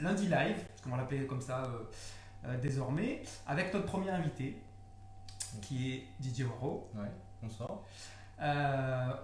lundi 0.00 0.28
live, 0.28 0.64
qu'on 0.82 0.90
va 0.90 0.96
l'appeler 0.98 1.26
comme 1.26 1.40
ça 1.40 1.70
désormais, 2.62 3.22
avec 3.46 3.72
notre 3.74 3.86
premier 3.86 4.10
invité, 4.10 4.62
qui 5.62 5.92
est 5.92 6.06
Didier 6.20 6.44
Waro. 6.44 6.88
Ouais, 6.94 7.10
bonsoir. 7.42 7.80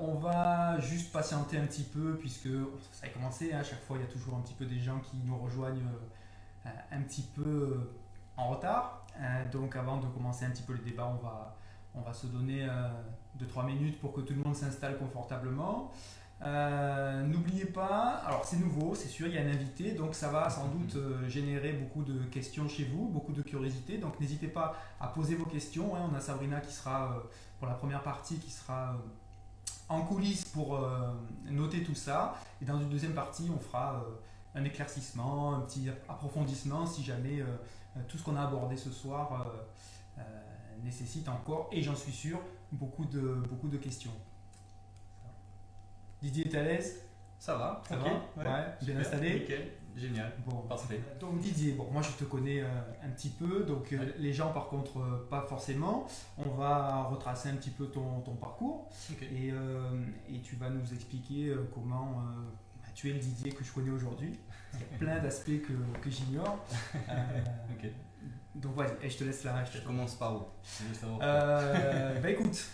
on 0.00 0.14
va 0.14 0.78
juste 0.80 1.12
patienter 1.12 1.58
un 1.58 1.66
petit 1.66 1.84
peu 1.84 2.16
puisque 2.18 2.48
ça 2.92 3.06
a 3.06 3.08
commencé, 3.08 3.52
hein, 3.52 3.60
à 3.60 3.62
chaque 3.62 3.82
fois 3.82 3.96
il 3.96 4.00
y 4.00 4.04
a 4.04 4.10
toujours 4.10 4.36
un 4.36 4.40
petit 4.40 4.54
peu 4.54 4.66
des 4.66 4.80
gens 4.80 4.98
qui 5.00 5.16
nous 5.24 5.38
rejoignent 5.38 5.88
un 6.64 7.02
petit 7.02 7.22
peu 7.22 7.92
en 8.36 8.48
retard. 8.48 9.06
donc 9.52 9.76
avant 9.76 9.98
de 9.98 10.06
commencer 10.06 10.44
un 10.44 10.50
petit 10.50 10.64
peu 10.64 10.72
le 10.72 10.80
débat, 10.80 11.06
on 11.06 11.22
va, 11.24 11.56
on 11.94 12.00
va 12.00 12.12
se 12.12 12.26
donner 12.26 12.66
2-3 13.38 13.66
minutes 13.66 14.00
pour 14.00 14.12
que 14.12 14.20
tout 14.20 14.34
le 14.34 14.42
monde 14.42 14.56
s'installe 14.56 14.98
confortablement. 14.98 15.92
Euh, 16.42 17.22
n'oubliez 17.22 17.64
pas, 17.64 18.22
alors 18.26 18.44
c'est 18.44 18.58
nouveau, 18.58 18.94
c'est 18.94 19.08
sûr, 19.08 19.26
il 19.28 19.34
y 19.34 19.38
a 19.38 19.42
un 19.42 19.48
invité, 19.48 19.92
donc 19.92 20.14
ça 20.14 20.28
va 20.28 20.50
sans 20.50 20.68
doute 20.68 20.96
euh, 20.96 21.26
générer 21.28 21.72
beaucoup 21.72 22.02
de 22.02 22.22
questions 22.24 22.68
chez 22.68 22.84
vous, 22.84 23.08
beaucoup 23.08 23.32
de 23.32 23.42
curiosité. 23.42 23.98
Donc 23.98 24.20
n'hésitez 24.20 24.48
pas 24.48 24.76
à 25.00 25.08
poser 25.08 25.36
vos 25.36 25.46
questions. 25.46 25.96
Hein. 25.96 26.10
On 26.12 26.14
a 26.14 26.20
Sabrina 26.20 26.60
qui 26.60 26.72
sera, 26.72 27.12
euh, 27.12 27.20
pour 27.58 27.68
la 27.68 27.74
première 27.74 28.02
partie, 28.02 28.38
qui 28.38 28.50
sera 28.50 28.96
en 29.88 30.02
coulisses 30.02 30.44
pour 30.46 30.80
noter 31.50 31.82
tout 31.82 31.94
ça. 31.94 32.34
Et 32.62 32.64
dans 32.64 32.80
une 32.80 32.88
deuxième 32.88 33.12
partie, 33.12 33.50
on 33.54 33.60
fera 33.60 34.02
un 34.54 34.64
éclaircissement, 34.64 35.54
un 35.54 35.60
petit 35.60 35.90
approfondissement 36.08 36.86
si 36.86 37.04
jamais 37.04 37.44
tout 38.08 38.16
ce 38.16 38.24
qu'on 38.24 38.34
a 38.34 38.42
abordé 38.42 38.78
ce 38.78 38.90
soir 38.90 39.46
nécessite 40.82 41.28
encore, 41.28 41.68
et 41.70 41.82
j'en 41.82 41.94
suis 41.94 42.12
sûr, 42.12 42.40
beaucoup 42.72 43.04
de, 43.04 43.42
beaucoup 43.48 43.68
de 43.68 43.76
questions. 43.76 44.12
Didier 46.24 46.46
est 46.46 46.56
à 46.56 46.62
l'aise 46.62 47.02
Ça 47.38 47.54
va, 47.56 47.82
ça 47.86 47.96
va 47.96 48.04
ouais, 48.06 48.64
bien 48.80 48.98
installé 48.98 49.40
Nickel, 49.40 49.72
génial, 49.94 50.32
bon, 50.46 50.62
parfait. 50.62 51.00
Donc 51.20 51.38
Didier, 51.38 51.72
bon, 51.72 51.86
moi 51.92 52.00
je 52.00 52.12
te 52.12 52.24
connais 52.24 52.62
euh, 52.62 52.68
un 53.02 53.10
petit 53.10 53.28
peu, 53.28 53.64
donc 53.64 53.92
euh, 53.92 54.12
les 54.16 54.32
gens 54.32 54.50
par 54.50 54.68
contre 54.68 55.00
euh, 55.00 55.26
pas 55.28 55.42
forcément. 55.42 56.06
On 56.38 56.48
va 56.50 57.02
retracer 57.04 57.50
un 57.50 57.56
petit 57.56 57.68
peu 57.68 57.88
ton, 57.88 58.20
ton 58.20 58.36
parcours 58.36 58.88
et, 59.20 59.52
et, 60.28 60.40
tu 60.40 60.56
vas 60.56 60.70
nous 60.70 60.94
expliquer 60.94 61.54
comment 61.74 62.22
bah, 62.76 62.88
tu 62.94 63.10
es 63.10 63.12
le 63.12 63.18
Didier 63.18 63.52
que 63.52 63.62
je 63.62 63.72
connais 63.72 63.90
aujourd'hui. 63.90 64.32
Il 64.72 64.80
y 64.80 64.82
a 64.82 64.98
plein 64.98 65.18
d'aspects 65.20 65.60
que, 65.60 66.00
que 66.00 66.08
j'ignore. 66.10 66.58
Donc 68.54 68.76
vas-y, 68.76 69.10
je 69.10 69.18
te 69.18 69.24
laisse 69.24 69.44
là. 69.44 69.62
Je, 69.64 69.80
commence 69.80 70.14
par 70.14 70.36
où? 70.36 70.44
Euh, 71.20 72.20
Bah 72.20 72.30
écoute, 72.30 72.64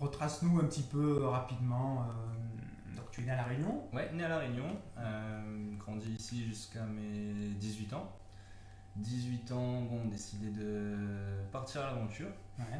retrace-nous 0.00 0.58
un 0.58 0.64
petit 0.64 0.82
peu 0.82 1.26
rapidement. 1.26 2.06
Tu 3.18 3.24
es 3.24 3.26
né 3.26 3.32
à 3.32 3.36
La 3.36 3.44
Réunion 3.44 3.82
Ouais, 3.92 4.08
né 4.12 4.24
à 4.24 4.28
La 4.28 4.38
Réunion. 4.38 4.76
Euh, 4.96 5.76
grandi 5.76 6.10
ici 6.12 6.44
jusqu'à 6.44 6.84
mes 6.84 7.50
18 7.58 7.92
ans. 7.92 8.12
18 8.94 9.52
ans, 9.52 9.82
bon, 9.82 10.04
décidé 10.06 10.50
de 10.50 10.96
partir 11.50 11.82
à 11.82 11.86
l'aventure. 11.86 12.28
Ouais. 12.58 12.64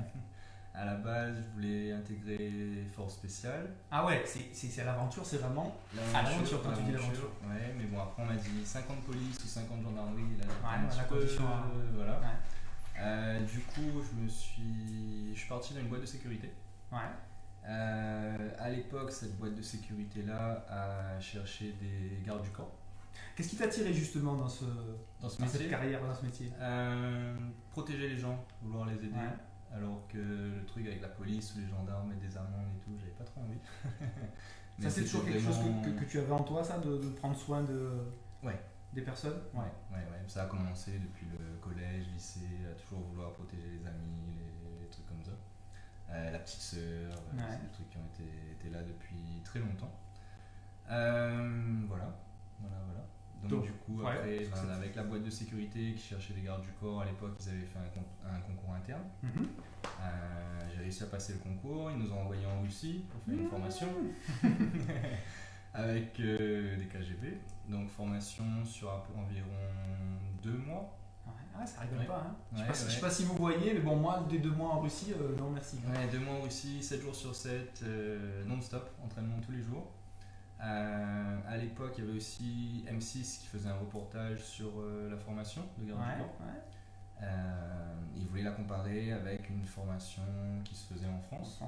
À 0.74 0.84
la 0.84 0.94
base, 0.94 1.34
je 1.42 1.54
voulais 1.54 1.90
intégrer 1.90 2.84
Force 2.94 3.14
Spéciale. 3.14 3.68
Ah 3.90 4.06
ouais, 4.06 4.22
c'est 4.24 4.80
à 4.80 4.84
l'aventure, 4.84 5.26
c'est 5.26 5.38
vraiment 5.38 5.74
l'aventure 6.12 6.62
quand 6.62 6.72
tu 6.72 6.82
dis 6.82 6.92
l'aventure. 6.92 7.32
Ouais, 7.42 7.74
mais 7.76 7.86
bon, 7.86 8.00
après 8.00 8.22
on 8.22 8.26
m'a 8.26 8.36
dit 8.36 8.64
50 8.64 9.02
police 9.02 9.42
ou 9.42 9.48
50 9.48 9.82
gendarmerie. 9.82 10.36
Là, 10.38 10.46
ouais, 10.46 10.96
la 10.96 11.04
condition. 11.04 11.42
Euh, 11.42 11.90
voilà. 11.96 12.20
Euh, 13.00 13.40
du 13.40 13.58
coup, 13.58 14.00
je 14.08 14.22
me 14.22 14.28
suis, 14.28 15.32
je 15.34 15.38
suis 15.40 15.48
parti 15.48 15.74
dans 15.74 15.80
une 15.80 15.88
boîte 15.88 16.02
de 16.02 16.06
sécurité. 16.06 16.52
Ouais. 16.92 16.98
Euh, 17.66 18.50
à 18.58 18.70
l'époque, 18.70 19.10
cette 19.10 19.36
boîte 19.36 19.54
de 19.54 19.62
sécurité-là 19.62 20.64
a 20.68 21.20
cherché 21.20 21.74
des 21.80 22.22
gardes 22.24 22.42
du 22.42 22.50
corps. 22.50 22.74
Qu'est-ce 23.34 23.50
qui 23.50 23.56
t'a 23.56 23.64
attiré 23.64 23.92
justement 23.92 24.34
dans, 24.34 24.48
ce, 24.48 24.64
dans, 25.20 25.28
ce 25.28 25.44
cette 25.46 25.68
carrière, 25.68 26.02
dans 26.02 26.14
ce 26.14 26.24
métier? 26.24 26.50
Protéger 27.70 28.08
les 28.08 28.16
gens, 28.16 28.44
vouloir 28.62 28.86
les 28.86 28.96
aider. 28.96 29.14
Alors 29.74 30.06
que 30.08 30.18
le 30.18 30.64
truc 30.66 30.86
avec 30.86 31.02
la 31.02 31.08
police 31.08 31.54
ou 31.54 31.60
les 31.60 31.68
gendarmes 31.68 32.12
et 32.12 32.26
des 32.26 32.36
amendes 32.36 32.70
et 32.74 32.80
tout, 32.80 32.96
j'avais 32.98 33.12
pas 33.12 33.24
trop 33.24 33.42
envie. 33.42 33.58
ça, 34.80 34.90
c'est 34.90 35.02
toujours 35.02 35.24
quelque 35.24 35.40
chose 35.40 35.58
que, 35.84 35.90
que, 35.90 36.04
tu 36.04 36.18
avais 36.18 36.32
en 36.32 36.42
toi, 36.42 36.64
ça, 36.64 36.78
de, 36.78 37.10
prendre 37.10 37.36
soin 37.36 37.62
de, 37.62 37.90
ouais. 38.42 38.58
des 38.94 39.02
personnes? 39.02 39.40
Ouais. 39.52 39.60
ouais. 39.92 39.98
Ouais, 39.98 40.24
Ça 40.26 40.44
a 40.44 40.46
commencé 40.46 40.98
depuis 40.98 41.26
le 41.26 41.56
collège, 41.60 42.06
lycée, 42.14 42.64
à 42.70 42.74
toujours 42.80 43.00
vouloir 43.00 43.32
protéger 43.32 43.68
les 43.78 43.86
amis, 43.86 44.38
les, 44.38 44.47
petite 46.48 46.62
sœur, 46.62 47.22
c'est 47.36 47.60
des 47.62 47.72
trucs 47.72 47.90
qui 47.90 47.98
ont 47.98 48.06
été, 48.14 48.52
été 48.52 48.70
là 48.70 48.82
depuis 48.82 49.42
très 49.44 49.60
longtemps. 49.60 49.92
Euh, 50.90 51.82
voilà, 51.86 52.16
voilà, 52.60 52.76
voilà. 52.86 53.48
Donc, 53.48 53.64
du 53.64 53.72
coup, 53.72 54.00
après, 54.00 54.46
ben, 54.50 54.70
avec 54.70 54.96
la 54.96 55.04
boîte 55.04 55.22
de 55.22 55.30
sécurité 55.30 55.94
qui 55.94 56.02
cherchait 56.02 56.34
les 56.34 56.42
gardes 56.42 56.62
du 56.62 56.72
corps, 56.72 57.02
à 57.02 57.04
l'époque, 57.04 57.36
ils 57.40 57.50
avaient 57.50 57.66
fait 57.66 57.78
un, 57.78 58.40
concours 58.40 58.74
interne. 58.74 59.04
Mhm. 59.22 59.46
Euh, 60.00 60.68
j'ai 60.70 60.80
réussi 60.80 61.02
à 61.02 61.06
passer 61.06 61.34
le 61.34 61.38
concours, 61.38 61.90
ils 61.90 61.98
nous 61.98 62.10
ont 62.12 62.20
envoyés 62.20 62.46
en 62.46 62.62
Russie 62.62 63.04
pour 63.08 63.22
faire 63.22 63.34
une 63.34 63.46
mmh. 63.46 63.50
formation 63.50 63.88
avec 65.74 66.18
euh, 66.18 66.76
des 66.76 66.86
KGB. 66.86 67.38
Donc 67.68 67.88
formation 67.90 68.64
sur 68.64 68.88
environ 69.16 69.46
deux 70.42 70.56
mois. 70.56 70.97
Ouais, 71.58 71.66
ça 71.66 71.80
rigole 71.80 72.06
pas. 72.06 72.24
Hein. 72.24 72.36
je, 72.68 72.72
sais 72.72 72.90
sais 72.90 73.00
pas 73.00 73.10
si 73.10 73.24
vous 73.24 73.34
voyez, 73.34 73.74
mais 73.74 73.80
bon, 73.80 73.96
moi, 73.96 74.24
des 74.28 74.38
deux 74.38 74.52
mois 74.52 74.74
en 74.74 74.80
Russie, 74.80 75.12
euh, 75.20 75.36
non 75.36 75.50
merci. 75.50 75.76
Ouais, 75.88 76.06
deux 76.12 76.20
mois 76.20 76.34
en 76.34 76.42
Russie, 76.42 76.82
7 76.82 77.02
jours 77.02 77.14
sur 77.14 77.34
7, 77.34 77.84
non-stop, 78.46 78.90
entraînement 79.04 79.40
tous 79.44 79.52
les 79.52 79.62
jours. 79.62 79.92
Euh, 80.60 81.38
à 81.46 81.56
l'époque, 81.56 81.94
il 81.98 82.04
y 82.04 82.08
avait 82.08 82.16
aussi 82.16 82.84
M6 82.88 83.40
qui 83.40 83.46
faisait 83.46 83.68
un 83.68 83.76
reportage 83.76 84.42
sur 84.42 84.80
euh, 84.80 85.08
la 85.10 85.16
formation 85.16 85.62
de 85.78 85.84
garde 85.84 86.00
du 86.00 86.22
corps. 86.22 86.36
Euh, 87.22 87.94
il 88.16 88.26
voulait 88.26 88.42
la 88.42 88.52
comparer 88.52 89.12
avec 89.12 89.50
une 89.50 89.64
formation 89.64 90.22
qui 90.64 90.74
se 90.74 90.92
faisait 90.92 91.08
en 91.08 91.20
France. 91.20 91.60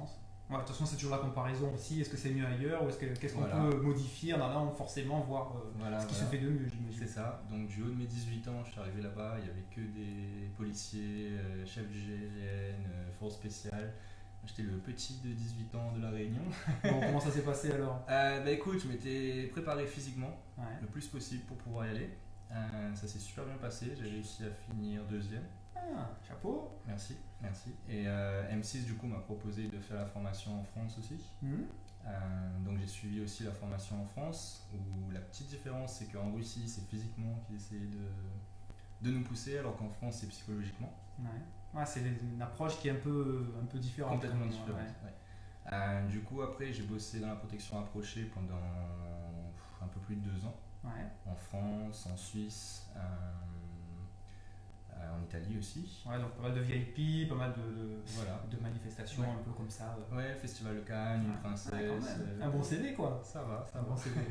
De 0.59 0.63
toute 0.63 0.75
façon, 0.75 0.85
c'est 0.85 0.95
toujours 0.95 1.11
la 1.11 1.17
comparaison 1.21 1.73
aussi. 1.73 2.01
Est-ce 2.01 2.09
que 2.09 2.17
c'est 2.17 2.31
mieux 2.31 2.45
ailleurs 2.45 2.83
ou 2.83 2.89
est-ce 2.89 2.97
qu'est-ce 2.97 3.33
qu'on 3.33 3.43
peut 3.43 3.81
modifier 3.81 4.33
en 4.33 4.41
allant 4.41 4.71
forcément 4.71 5.21
voir 5.21 5.53
ce 6.01 6.05
qui 6.07 6.15
se 6.15 6.25
fait 6.25 6.39
de 6.39 6.49
mieux, 6.49 6.67
C'est 6.97 7.07
ça. 7.07 7.43
Donc, 7.49 7.67
du 7.67 7.81
haut 7.83 7.89
de 7.89 7.95
mes 7.95 8.05
18 8.05 8.47
ans, 8.47 8.63
je 8.65 8.71
suis 8.71 8.79
arrivé 8.79 9.01
là-bas. 9.01 9.35
Il 9.39 9.45
n'y 9.45 9.49
avait 9.49 9.65
que 9.73 9.81
des 9.81 10.49
policiers, 10.57 11.31
chefs 11.65 11.87
du 11.87 11.99
GGN, 11.99 12.75
forces 13.19 13.35
spéciales. 13.35 13.93
J'étais 14.45 14.63
le 14.63 14.77
petit 14.79 15.19
de 15.23 15.33
18 15.33 15.75
ans 15.75 15.91
de 15.95 16.01
la 16.01 16.09
Réunion. 16.09 16.41
comment 16.81 17.19
ça 17.19 17.29
s'est 17.29 17.43
passé 17.43 17.71
alors? 17.71 18.03
Euh, 18.09 18.43
Bah 18.43 18.51
écoute, 18.51 18.79
je 18.81 18.87
m'étais 18.87 19.47
préparé 19.51 19.85
physiquement 19.85 20.35
le 20.81 20.87
plus 20.87 21.07
possible 21.07 21.43
pour 21.43 21.57
pouvoir 21.57 21.85
y 21.87 21.89
aller. 21.89 22.09
Euh, 22.51 22.95
ça 22.95 23.07
s'est 23.07 23.19
super 23.19 23.45
bien 23.45 23.55
passé, 23.55 23.93
j'ai 23.95 24.09
réussi 24.09 24.43
à 24.43 24.49
finir 24.51 25.03
deuxième. 25.05 25.43
Ah, 25.81 26.09
chapeau 26.27 26.77
Merci, 26.87 27.17
merci. 27.41 27.75
Et 27.89 28.03
euh, 28.07 28.55
M6 28.55 28.85
du 28.85 28.95
coup 28.95 29.07
m'a 29.07 29.19
proposé 29.19 29.67
de 29.67 29.79
faire 29.79 29.97
la 29.97 30.05
formation 30.05 30.59
en 30.59 30.63
France 30.63 30.97
aussi. 30.99 31.29
Mhm. 31.41 31.65
donc 32.65 32.79
j'ai 32.79 32.87
suivi 32.87 33.21
aussi 33.21 33.43
la 33.43 33.51
formation 33.51 34.01
en 34.01 34.05
France, 34.05 34.67
où 34.73 35.11
la 35.11 35.19
petite 35.19 35.47
différence 35.47 35.93
c'est 35.93 36.11
qu'en 36.11 36.31
Russie 36.31 36.67
c'est 36.67 36.87
physiquement 36.87 37.35
qu'ils 37.45 37.57
essayaient 37.57 37.81
de, 37.81 39.07
de 39.07 39.11
nous 39.15 39.23
pousser, 39.23 39.57
alors 39.57 39.77
qu'en 39.77 39.89
France 39.89 40.17
c'est 40.21 40.27
psychologiquement. 40.27 40.91
Ouais 41.19 41.29
c'est 41.85 42.01
une 42.01 42.41
approche 42.41 42.79
qui 42.79 42.87
est 42.87 42.91
un 42.91 42.95
peu, 42.95 43.53
un 43.61 43.65
peu 43.65 43.79
différente. 43.79 44.13
Complètement 44.13 44.45
différente. 44.45 44.79
Euh, 45.71 46.07
du 46.07 46.21
coup, 46.21 46.41
après, 46.41 46.73
j'ai 46.73 46.83
bossé 46.83 47.19
dans 47.19 47.27
la 47.27 47.35
protection 47.35 47.79
approchée 47.79 48.23
pendant 48.25 48.59
un 49.81 49.87
peu 49.87 49.99
plus 50.01 50.15
de 50.15 50.29
deux 50.29 50.45
ans. 50.45 50.55
En 51.25 51.35
France, 51.35 52.07
en 52.11 52.17
Suisse, 52.17 52.89
euh, 52.95 52.99
euh, 52.99 53.50
en 55.09 55.23
Italie 55.23 55.57
aussi. 55.57 56.03
Ouais, 56.05 56.19
donc 56.19 56.31
pas 56.31 56.43
mal 56.43 56.53
de 56.53 56.61
VIP, 56.61 57.29
pas 57.29 57.35
mal 57.35 57.53
de, 57.53 58.01
voilà. 58.15 58.43
de 58.49 58.57
manifestations 58.61 59.23
un 59.23 59.43
peu 59.43 59.51
comme 59.51 59.69
ça. 59.69 59.97
Ouais, 60.11 60.35
Festival 60.35 60.75
de 60.75 60.81
Cannes, 60.81 61.23
une 61.25 61.37
princesse. 61.37 61.73
un 62.41 62.49
bon 62.49 62.63
CV 62.63 62.93
quoi. 62.93 63.21
Ça 63.23 63.43
va, 63.43 63.65
ça 63.71 63.79
un 63.79 63.83
bon 63.83 63.95
CV. 63.95 64.15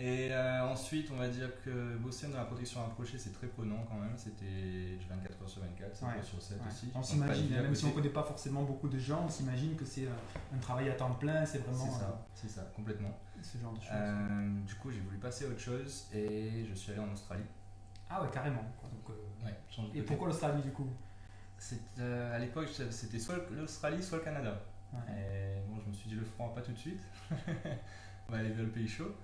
Et 0.00 0.28
euh, 0.30 0.64
ensuite, 0.64 1.10
on 1.12 1.16
va 1.16 1.26
dire 1.28 1.50
que 1.64 1.96
bosser 1.96 2.28
dans 2.28 2.38
la 2.38 2.44
protection 2.44 2.80
rapprochée, 2.80 3.18
c'est 3.18 3.32
très 3.32 3.48
prenant 3.48 3.84
quand 3.88 3.96
même. 3.96 4.16
C'était 4.16 4.96
24 5.08 5.42
heures 5.42 5.48
sur 5.48 5.60
24, 5.62 5.96
7 5.96 6.08
heures 6.08 6.24
sur 6.24 6.40
7 6.40 6.58
aussi. 6.68 6.86
On 6.94 7.02
s'imagine, 7.02 7.50
même 7.50 7.74
si 7.74 7.84
on 7.84 7.88
ne 7.88 7.94
connaît 7.94 8.08
pas 8.08 8.22
forcément 8.22 8.62
beaucoup 8.62 8.88
de 8.88 8.98
gens, 8.98 9.24
on 9.26 9.28
s'imagine 9.28 9.74
que 9.74 9.84
c'est 9.84 10.06
un, 10.54 10.58
travail 10.58 10.88
à 10.88 10.92
temps 10.92 11.14
plein, 11.14 11.44
c'est 11.44 11.58
vraiment. 11.58 11.84
C'est 11.84 11.98
ça, 11.98 12.06
euh, 12.06 12.32
c'est 12.34 12.48
ça, 12.48 12.72
complètement. 12.76 13.18
Ce 13.42 13.58
genre 13.58 13.72
de 13.72 13.80
choses. 13.80 13.88
Euh, 13.92 14.60
du 14.64 14.74
coup, 14.76 14.90
j'ai 14.92 15.00
voulu 15.00 15.18
passer 15.18 15.46
à 15.46 15.48
autre 15.48 15.60
chose 15.60 16.06
et 16.12 16.64
je 16.68 16.74
suis 16.74 16.92
allé 16.92 17.00
en 17.00 17.12
Australie. 17.12 17.44
Ah 18.10 18.22
ouais, 18.22 18.28
carrément. 18.32 18.62
Donc, 18.82 19.94
et 19.94 20.02
pourquoi 20.02 20.28
l'Australie 20.28 20.62
du 20.62 20.72
coup? 20.72 20.88
À 21.98 22.38
l'époque, 22.38 22.68
c'était 22.90 23.18
soit 23.18 23.36
l'Australie, 23.50 24.02
soit 24.02 24.18
le 24.18 24.24
Canada. 24.24 24.60
Et 25.08 25.60
bon, 25.68 25.78
je 25.84 25.88
me 25.88 25.92
suis 25.92 26.08
dit 26.08 26.16
le 26.16 26.24
froid, 26.24 26.52
pas 26.54 26.62
tout 26.62 26.72
de 26.72 26.78
suite. 26.78 27.02
on 28.28 28.32
va 28.32 28.38
aller 28.38 28.50
vers 28.50 28.64
le 28.64 28.70
pays 28.70 28.88
chaud. 28.88 29.14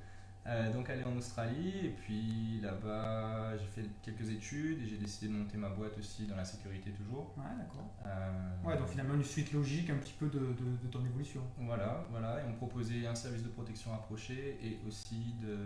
Euh, 0.47 0.71
donc 0.75 0.91
aller 0.91 1.05
en 1.05 1.17
Australie 1.17 1.87
et 1.87 1.89
puis 1.89 2.61
là-bas 2.61 3.57
j'ai 3.57 3.65
fait 3.65 3.89
quelques 4.03 4.29
études 4.29 4.83
et 4.83 4.87
j'ai 4.87 4.99
décidé 4.99 5.29
de 5.29 5.39
monter 5.39 5.57
ma 5.57 5.71
boîte 5.71 5.97
aussi 5.97 6.27
dans 6.27 6.37
la 6.37 6.45
sécurité 6.45 6.91
toujours. 6.91 7.33
Ouais 7.39 7.45
d'accord. 7.57 7.89
Euh, 8.05 8.63
ouais 8.63 8.77
donc 8.77 8.89
finalement 8.89 9.15
une 9.15 9.25
suite 9.25 9.53
logique 9.55 9.89
un 9.89 9.97
petit 9.97 10.13
peu 10.13 10.27
de, 10.29 10.39
de, 10.39 10.89
ton 10.89 11.03
évolution. 11.03 11.41
Voilà 11.57 12.05
voilà 12.11 12.43
et 12.43 12.45
on 12.47 12.53
proposait 12.53 13.07
un 13.07 13.15
service 13.15 13.43
de 13.43 13.49
protection 13.49 13.95
approché 13.95 14.59
et 14.63 14.87
aussi 14.87 15.35
de, 15.41 15.57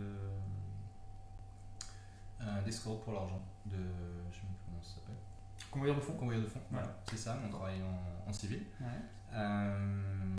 d'escorte 2.69 3.03
pour 3.05 3.13
l'argent, 3.15 3.41
de. 3.67 3.77
Je 3.77 4.37
sais 4.37 4.43
même 4.45 4.55
plus 4.55 4.65
comment 4.67 4.83
ça 4.83 4.95
s'appelle. 4.97 5.17
Convoyeur 5.71 5.97
de 5.97 6.01
fonds 6.01 6.15
Convoyeur 6.15 6.43
de 6.43 6.49
fonds, 6.49 6.61
voilà, 6.71 6.97
c'est 7.11 7.17
ça, 7.19 7.37
mon 7.43 7.49
travail 7.51 7.77
en, 7.83 8.29
en 8.29 8.33
civil. 8.33 8.63
Ouais. 8.81 8.87
Euh, 9.33 10.37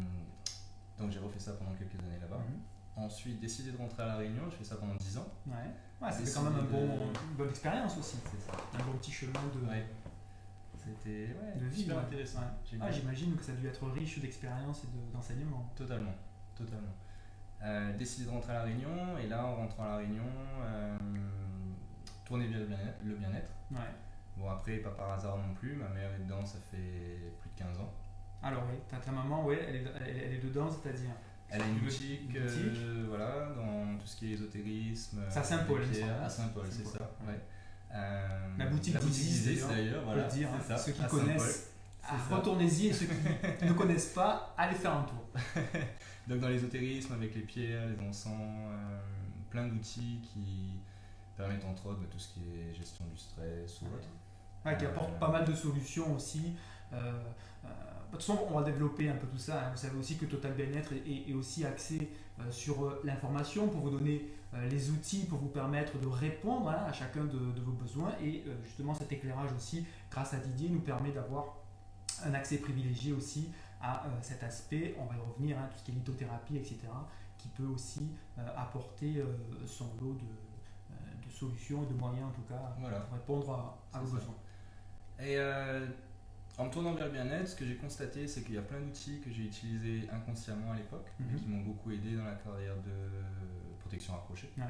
donc 0.98 1.12
j'ai 1.12 1.20
refait 1.20 1.40
ça 1.40 1.54
pendant 1.54 1.74
quelques 1.76 2.00
années 2.04 2.20
là-bas. 2.20 2.38
Mhm. 2.38 3.04
Ensuite, 3.06 3.40
décidé 3.40 3.72
de 3.72 3.78
rentrer 3.78 4.04
à 4.04 4.08
La 4.08 4.16
Réunion, 4.18 4.44
je 4.50 4.56
fais 4.58 4.64
ça 4.64 4.76
pendant 4.76 4.96
10 4.96 5.18
ans. 5.18 5.28
Ouais. 5.48 5.54
Ouais, 6.02 6.12
c'était 6.12 6.32
quand 6.32 6.44
même 6.44 6.56
un 6.60 6.64
bon, 6.64 6.86
de- 6.88 7.30
une 7.30 7.36
bonne 7.38 7.50
expérience 7.50 7.98
aussi. 7.98 8.18
Ça. 8.18 8.54
Un 8.78 8.84
bon 8.86 8.98
petit 8.98 9.12
chemin 9.12 9.40
de, 9.56 9.66
Ouais. 9.68 9.86
C'était 10.78 11.36
ouais, 11.36 11.68
vie. 11.70 11.92
intéressant. 11.92 12.40
Ah, 12.82 12.92
J'imagine 12.92 13.36
que 13.36 13.44
ça 13.44 13.52
a 13.52 13.56
dû 13.56 13.68
être 13.68 13.86
riche 13.90 14.20
d'expérience 14.20 14.84
et 14.84 14.88
de- 14.88 15.14
d'enseignement. 15.14 15.72
Totalement, 15.76 16.14
totalement. 16.56 16.94
Euh, 17.62 17.96
décidé 17.98 18.26
de 18.26 18.32
rentrer 18.32 18.54
à 18.54 18.60
La 18.60 18.64
Réunion, 18.64 19.18
et 19.18 19.28
là, 19.28 19.46
en 19.46 19.56
rentrant 19.58 19.84
à 19.84 19.88
La 19.90 19.98
Réunion, 19.98 20.24
euh, 20.64 20.98
tourner 22.30 22.48
vers 22.48 22.60
le 22.60 22.66
bien-être. 23.16 23.52
le 23.72 23.76
ouais. 23.78 23.84
Bon, 24.38 24.50
après, 24.50 24.78
pas 24.78 24.92
par 24.92 25.12
hasard 25.12 25.38
non 25.38 25.54
plus, 25.56 25.74
ma 25.76 25.90
mère 25.90 26.14
est 26.14 26.20
dedans, 26.24 26.46
ça 26.46 26.60
fait 26.72 27.34
plus 27.42 27.50
de 27.50 27.56
15 27.58 27.80
ans. 27.80 27.92
Alors, 28.42 28.64
oui, 28.70 28.78
ta, 28.88 28.98
ta 28.98 29.12
maman, 29.12 29.44
ouais, 29.46 29.60
elle 29.68 29.76
est, 29.78 29.86
elle, 30.00 30.18
elle 30.18 30.34
est 30.34 30.44
dedans, 30.44 30.70
c'est-à-dire? 30.70 31.10
Elle 31.50 31.62
a 31.64 31.66
une 31.68 31.80
boutique, 31.80 32.36
euh, 32.36 33.06
voilà, 33.10 33.50
dans 33.56 33.98
tout 33.98 34.06
ce 34.06 34.16
qui 34.18 34.30
est 34.30 34.34
ésotérisme. 34.36 35.24
C'est 35.30 35.40
à 35.40 35.44
Saint-Paul. 35.44 35.82
À 35.82 36.30
c'est 36.30 36.86
ça. 36.86 37.12
ouais. 37.28 37.40
Euh, 37.92 38.58
La 38.58 38.68
boutique 38.68 38.98
d'Isis, 39.00 39.68
d'ailleurs, 39.68 40.04
voilà. 40.06 40.24
dire, 40.28 40.48
hein, 40.54 40.60
ça, 40.62 40.78
ceux 40.78 40.92
qui 40.92 41.04
connaissent, 41.08 41.74
ah, 42.04 42.16
retournez-y 42.36 42.88
et 42.88 42.94
ceux 42.94 43.08
qui 43.08 43.66
ne 43.66 43.74
connaissent 43.74 44.14
pas, 44.14 44.54
allez 44.56 44.76
faire 44.76 44.94
un 44.94 45.04
tour. 45.04 45.26
Donc 46.28 46.40
dans 46.40 46.50
l'ésotérisme, 46.50 47.14
avec 47.14 47.34
les 47.34 47.42
pierres, 47.42 47.88
les 47.88 48.08
encens, 48.08 48.32
euh, 48.32 49.00
plein 49.50 49.66
d'outils 49.68 50.22
qui 50.22 50.80
permettent 51.40 51.66
entre 51.66 51.88
autres 51.88 52.00
bah, 52.02 52.08
tout 52.12 52.20
ce 52.20 52.34
qui 52.34 52.42
est 52.52 52.74
gestion 52.74 53.06
du 53.06 53.18
stress 53.18 53.82
ou 53.82 53.86
autre. 53.86 54.08
Ouais, 54.66 54.78
qui 54.78 54.86
Euh, 54.86 54.90
apporte 54.90 55.18
pas 55.20 55.30
mal 55.30 55.46
de 55.46 55.54
solutions 55.56 56.14
aussi. 56.16 56.54
Euh, 56.92 56.98
euh, 57.64 57.68
de 57.68 58.18
toute 58.18 58.22
façon, 58.22 58.40
on 58.50 58.60
va 58.60 58.64
développer 58.64 59.08
un 59.10 59.16
peu 59.16 59.26
tout 59.28 59.38
ça. 59.38 59.68
hein. 59.68 59.72
Vous 59.72 59.78
savez 59.78 59.98
aussi 59.98 60.18
que 60.18 60.26
Total 60.26 60.54
Bien-être 60.54 60.92
est, 60.94 61.34
aussi 61.34 61.64
axé 61.66 62.12
euh, 62.40 62.52
sur 62.52 62.84
euh, 62.84 63.02
l'information 63.06 63.70
pour 63.70 63.82
vous 63.82 63.92
donner 63.92 64.28
euh, 64.54 64.68
les 64.68 64.90
outils 64.92 65.26
pour 65.28 65.40
vous 65.40 65.48
permettre 65.48 65.98
de 65.98 66.08
répondre 66.08 66.70
hein, 66.70 66.84
à 66.88 66.92
chacun 66.92 67.24
de, 67.24 67.40
de 67.58 67.62
vos 67.62 67.72
besoins. 67.72 68.12
Et 68.22 68.44
justement, 68.66 68.94
cet 68.94 69.12
éclairage 69.14 69.54
aussi, 69.54 69.86
grâce 70.12 70.34
à 70.34 70.38
Didier, 70.40 70.68
nous 70.70 70.82
permet 70.82 71.12
d'avoir 71.12 71.56
un 72.26 72.34
accès 72.34 72.58
privilégié 72.58 73.14
aussi 73.14 73.50
à 73.82 74.04
cet 74.22 74.44
aspect. 74.44 74.94
On 75.00 75.06
va 75.06 75.16
y 75.16 75.20
revenir, 75.22 75.58
hein, 75.58 75.70
tout 75.72 75.78
ce 75.80 75.84
qui 75.86 75.92
est 75.92 75.96
lithothérapie, 75.96 76.58
etc., 76.58 76.80
qui 77.38 77.48
peut 77.48 77.68
aussi 77.68 78.12
apporter 78.58 79.24
son 79.66 79.86
lot 80.02 80.14
de 80.16 80.26
solutions 81.44 81.84
et 81.84 81.88
de 81.88 81.94
moyens, 81.94 82.26
en 82.28 82.32
tout 82.32 82.42
cas, 82.48 82.76
Voilà. 82.80 83.00
pour 83.02 83.14
répondre 83.14 83.52
à, 83.52 83.98
à 83.98 84.02
vos 84.02 84.12
besoins. 84.16 84.36
Et 85.20 85.38
euh, 85.38 85.86
en 86.58 86.66
me 86.66 86.70
tournant 86.72 86.94
vers 86.94 87.06
le 87.08 87.14
bien-être, 87.14 87.48
ce 87.50 87.56
que 87.56 87.66
j'ai 87.66 87.76
constaté, 87.76 88.28
c'est 88.28 88.44
qu'il 88.44 88.56
y 88.56 88.58
a 88.58 88.62
plein 88.62 88.80
d'outils 88.80 89.20
que 89.22 89.32
j'ai 89.32 89.44
utilisés 89.44 90.08
inconsciemment 90.12 90.72
à 90.72 90.76
l'époque 90.76 91.08
et 91.20 91.24
Mhm. 91.24 91.40
qui 91.40 91.48
m'ont 91.48 91.62
beaucoup 91.64 91.92
aidé 91.92 92.16
dans 92.16 92.26
la 92.26 92.36
carrière 92.36 92.76
de 92.78 93.80
protection 93.80 94.14
rapprochée. 94.14 94.52
Ouais. 94.58 94.64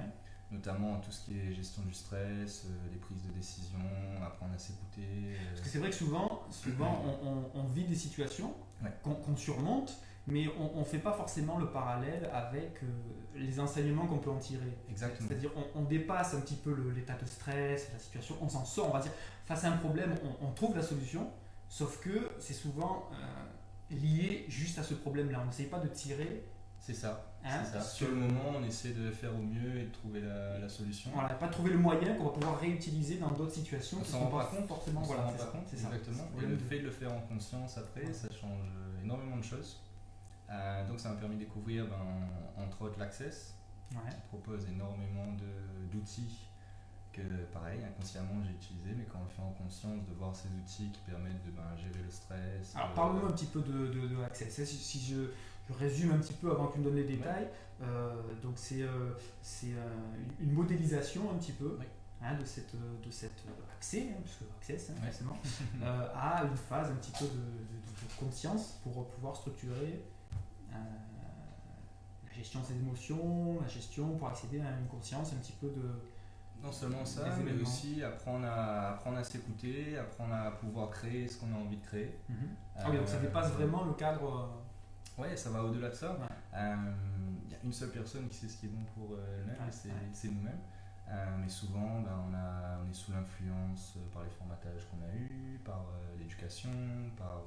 Notamment 0.51 1.00
tout 1.00 1.12
ce 1.12 1.25
qui 1.25 1.39
est 1.39 1.54
gestion 1.54 1.83
du 1.83 1.94
stress, 1.94 2.66
euh, 2.66 2.69
les 2.92 2.98
prises 2.98 3.22
de 3.22 3.31
décision, 3.31 3.77
apprendre 4.25 4.54
à 4.56 4.57
s'écouter. 4.57 5.06
euh, 5.36 5.36
Parce 5.50 5.62
que 5.62 5.68
c'est 5.69 5.77
vrai 5.80 5.89
que 5.92 5.95
souvent, 5.95 6.44
souvent 6.50 7.04
on, 7.24 7.27
on- 7.27 7.51
on 7.62 7.63
vit 7.68 7.86
des 7.86 7.95
situations 7.95 8.54
Ouais. 8.81 8.92
qu'on 9.04 9.13
qu'on 9.13 9.36
surmonte, 9.36 9.95
mais 10.27 10.45
on 10.60 10.80
ne 10.80 10.83
fait 10.86 11.00
pas 11.00 11.13
forcément 11.13 11.57
le 11.57 11.68
parallèle 11.71 12.30
avec 12.33 12.83
euh, 12.83 12.88
les 13.36 13.60
enseignements 13.60 14.06
qu'on 14.06 14.19
peut 14.19 14.30
en 14.30 14.38
tirer. 14.38 14.77
Exactement. 14.89 15.27
C'est-à-dire 15.27 15.51
on, 15.56 15.80
on 15.80 15.83
dépasse 15.83 16.33
un 16.36 16.42
petit 16.42 16.56
peu 16.56 16.75
l'état 16.95 17.16
de 17.16 17.25
stress, 17.25 17.89
la 17.94 18.00
situation, 18.00 18.36
on 18.42 18.48
s'en 18.50 18.63
sort, 18.66 18.89
on 18.89 18.94
va 18.94 19.00
dire, 19.00 19.12
face 19.45 19.63
à 19.63 19.69
un 19.71 19.77
problème, 19.77 20.13
on, 20.42 20.48
on 20.48 20.51
trouve 20.51 20.75
la 20.75 20.83
solution, 20.83 21.30
sauf 21.68 22.00
que 22.00 22.30
c'est 22.39 22.54
souvent 22.54 23.10
euh, 23.13 23.95
lié 23.95 24.45
juste 24.50 24.77
à 24.77 24.83
ce 24.83 24.94
problème-là. 24.94 25.39
On 25.44 25.48
n'essaye 25.48 25.66
pas 25.68 25.80
de 25.80 25.88
tirer 25.88 26.44
C'est 26.80 26.94
ça. 26.94 27.33
hein, 27.44 27.63
ça. 27.63 27.81
sur- 27.81 28.10
le 28.10 28.15
moment, 28.15 28.54
on 28.60 28.63
essaie 28.63 28.92
de 28.92 29.10
faire 29.12 29.33
au 29.33 29.42
mieux 29.42 29.80
et 29.80 29.86
de 29.86 29.92
trouver 29.92 30.22
la, 30.22 30.60
la 30.60 30.69
solution. 30.69 31.10
Voilà, 31.13 31.30
pas 31.30 31.48
trouver 31.48 31.72
le 31.72 31.80
moyen 31.80 32.13
qu'on 32.15 32.25
va 32.25 32.30
pouvoir 32.31 32.60
réutiliser 32.60 33.15
dans 33.18 33.31
d'autres 33.31 33.54
situations 33.54 33.98
On 34.01 34.04
s'en 34.06 34.19
rend 34.30 34.38
pas 34.38 34.45
compte, 34.45 34.68
forcément. 34.68 35.01
On 35.01 35.06
voilà, 35.06 35.24
rend 35.24 35.31
c'est 35.31 35.38
pas 35.38 35.44
ça, 35.45 35.50
compte, 35.51 35.63
c'est 35.68 35.77
ça. 35.77 35.88
exactement. 35.88 36.27
Et 36.42 36.45
le 36.45 36.57
fait 36.57 36.80
de 36.80 36.86
le 36.86 36.92
faire 36.92 37.12
en 37.13 37.22
conscience 37.22 37.77
après, 37.80 38.06
Ouais. 38.06 38.13
ça 38.13 38.27
change 38.31 38.68
énormément 39.04 39.38
de 39.38 39.44
choses. 39.44 39.81
Euh, 40.51 40.88
donc 40.88 41.00
ça 41.00 41.10
m'a 41.10 41.16
permis 41.16 41.36
de 41.36 41.42
découvrir 41.42 41.86
ben, 41.88 42.63
entre 42.63 42.81
autres 42.84 43.00
l'Access, 43.00 43.56
Ouais. 43.94 44.12
qui 44.12 44.22
propose 44.28 44.68
énormément 44.68 45.25
d'outils 45.92 46.48
que 47.12 47.22
pareil, 47.51 47.80
inconsciemment 47.84 48.36
j'ai 48.46 48.51
utilisé, 48.51 48.92
mais 48.96 49.06
quand 49.06 49.18
on 49.19 49.24
le 49.24 49.30
fait 49.30 49.42
en 49.42 49.51
conscience, 49.63 50.06
de 50.07 50.13
voir 50.13 50.36
ces 50.36 50.48
outils 50.50 50.92
qui 50.92 51.01
permettent 51.10 51.44
de 51.44 51.50
ben, 51.51 51.75
gérer 51.75 52.04
le 52.04 52.12
stress. 52.12 52.75
Alors 52.75 52.92
euh, 52.92 52.94
parle-nous 52.96 53.25
un 53.25 53.31
petit 53.31 53.48
peu 53.48 53.62
de, 53.62 53.88
de, 53.88 54.07
de 54.07 54.22
Access. 54.24 54.63
Si, 54.63 54.78
si 54.78 55.00
je, 55.00 55.31
je 55.68 55.74
résume 55.74 56.12
un 56.12 56.19
petit 56.19 56.34
peu 56.34 56.51
avant 56.51 56.68
que 56.68 56.74
tu 56.74 56.80
me 56.80 56.84
donnes 56.86 56.96
les 56.98 57.04
détails, 57.04 57.48
euh, 57.81 58.13
donc 58.44 58.54
c'est 58.57 58.84
euh, 58.84 59.16
une 60.40 60.51
modélisation 60.54 61.31
un 61.31 61.38
petit 61.40 61.54
peu 61.54 61.78
Oui. 61.80 61.86
hein, 62.22 62.36
de 62.36 62.46
cette 62.46 62.75
de 62.75 63.10
cet 63.12 63.31
accès, 63.75 64.10
hein, 64.12 64.22
puisque 64.24 64.44
Access 64.60 64.92
hein, 64.92 64.94
Ouais. 65.01 65.07
forcément, 65.10 65.38
euh, 65.81 66.07
à 66.16 66.44
une 66.44 66.56
phase 66.56 66.92
un 66.92 66.96
petit 66.96 67.12
peu 67.12 67.25
de, 67.25 67.31
de- 67.31 67.38
de- 67.38 68.07
de 68.07 68.13
conscience 68.19 68.80
pour 68.84 69.07
pouvoir 69.10 69.36
structurer 69.36 70.04
la 70.71 72.31
gestion 72.33 72.62
de 72.62 72.66
ses 72.66 72.75
émotions, 72.75 73.60
la 73.62 73.68
gestion 73.68 74.18
pour 74.18 74.27
accéder 74.30 74.62
à 74.62 74.71
une 74.80 74.88
conscience 74.88 75.33
un 75.33 75.38
petit 75.38 75.54
peu 75.54 75.68
de 75.69 75.92
Non 76.63 76.71
seulement 76.71 77.06
ça, 77.06 77.24
mais 77.44 77.54
aussi 77.62 78.04
apprendre 78.04 78.45
à, 78.45 78.92
apprendre 78.92 79.18
à 79.18 79.24
s'écouter, 79.24 79.98
apprendre 79.98 80.33
à 80.33 80.51
pouvoir 80.51 80.89
créer 80.89 81.27
ce 81.27 81.38
qu'on 81.39 81.51
a 81.54 81.57
envie 81.57 81.77
de 81.77 81.86
créer. 81.86 82.19
Ah 82.75 82.88
oui, 82.89 82.98
donc 82.98 83.07
ça 83.07 83.18
Euh, 83.18 83.21
dépasse 83.21 83.51
vraiment 83.54 83.83
le 83.86 83.94
cadre. 83.94 84.24
euh, 85.18 85.21
Ouais, 85.21 85.36
ça 85.36 85.50
va 85.50 85.63
au-delà 85.63 85.89
de 85.89 85.95
ça. 85.95 86.12
Ouais. 86.13 86.27
Euh, 86.54 86.75
Il 87.45 87.51
y 87.51 87.56
a 87.56 87.57
une 87.63 87.74
seule 87.74 87.92
personne 87.92 88.27
qui 88.30 88.38
sait 88.38 88.48
ce 88.48 88.57
qui 88.57 88.68
est 88.68 88.69
bon 88.69 88.83
pour 88.95 89.15
euh, 89.15 89.39
elle-même, 89.42 89.57
Ouais, 89.62 89.68
et 89.68 89.72
c'est 89.72 89.89
ouais. 89.89 89.95
c'est 90.13 90.27
nous-mêmes. 90.30 90.60
Euh, 91.11 91.25
mais 91.41 91.50
souvent, 91.50 92.01
ben, 92.01 92.11
on, 92.29 92.33
a, 92.35 92.77
on 92.85 92.89
est 92.89 92.93
sous 92.93 93.12
l'influence 93.12 93.95
euh, 93.98 94.13
par 94.13 94.24
les 94.24 94.29
formatages 94.29 94.88
qu'on 94.89 95.01
a 95.03 95.12
eus, 95.15 95.60
par 95.65 95.79
euh, 95.79 96.17
l'éducation, 96.19 96.69
par... 97.17 97.41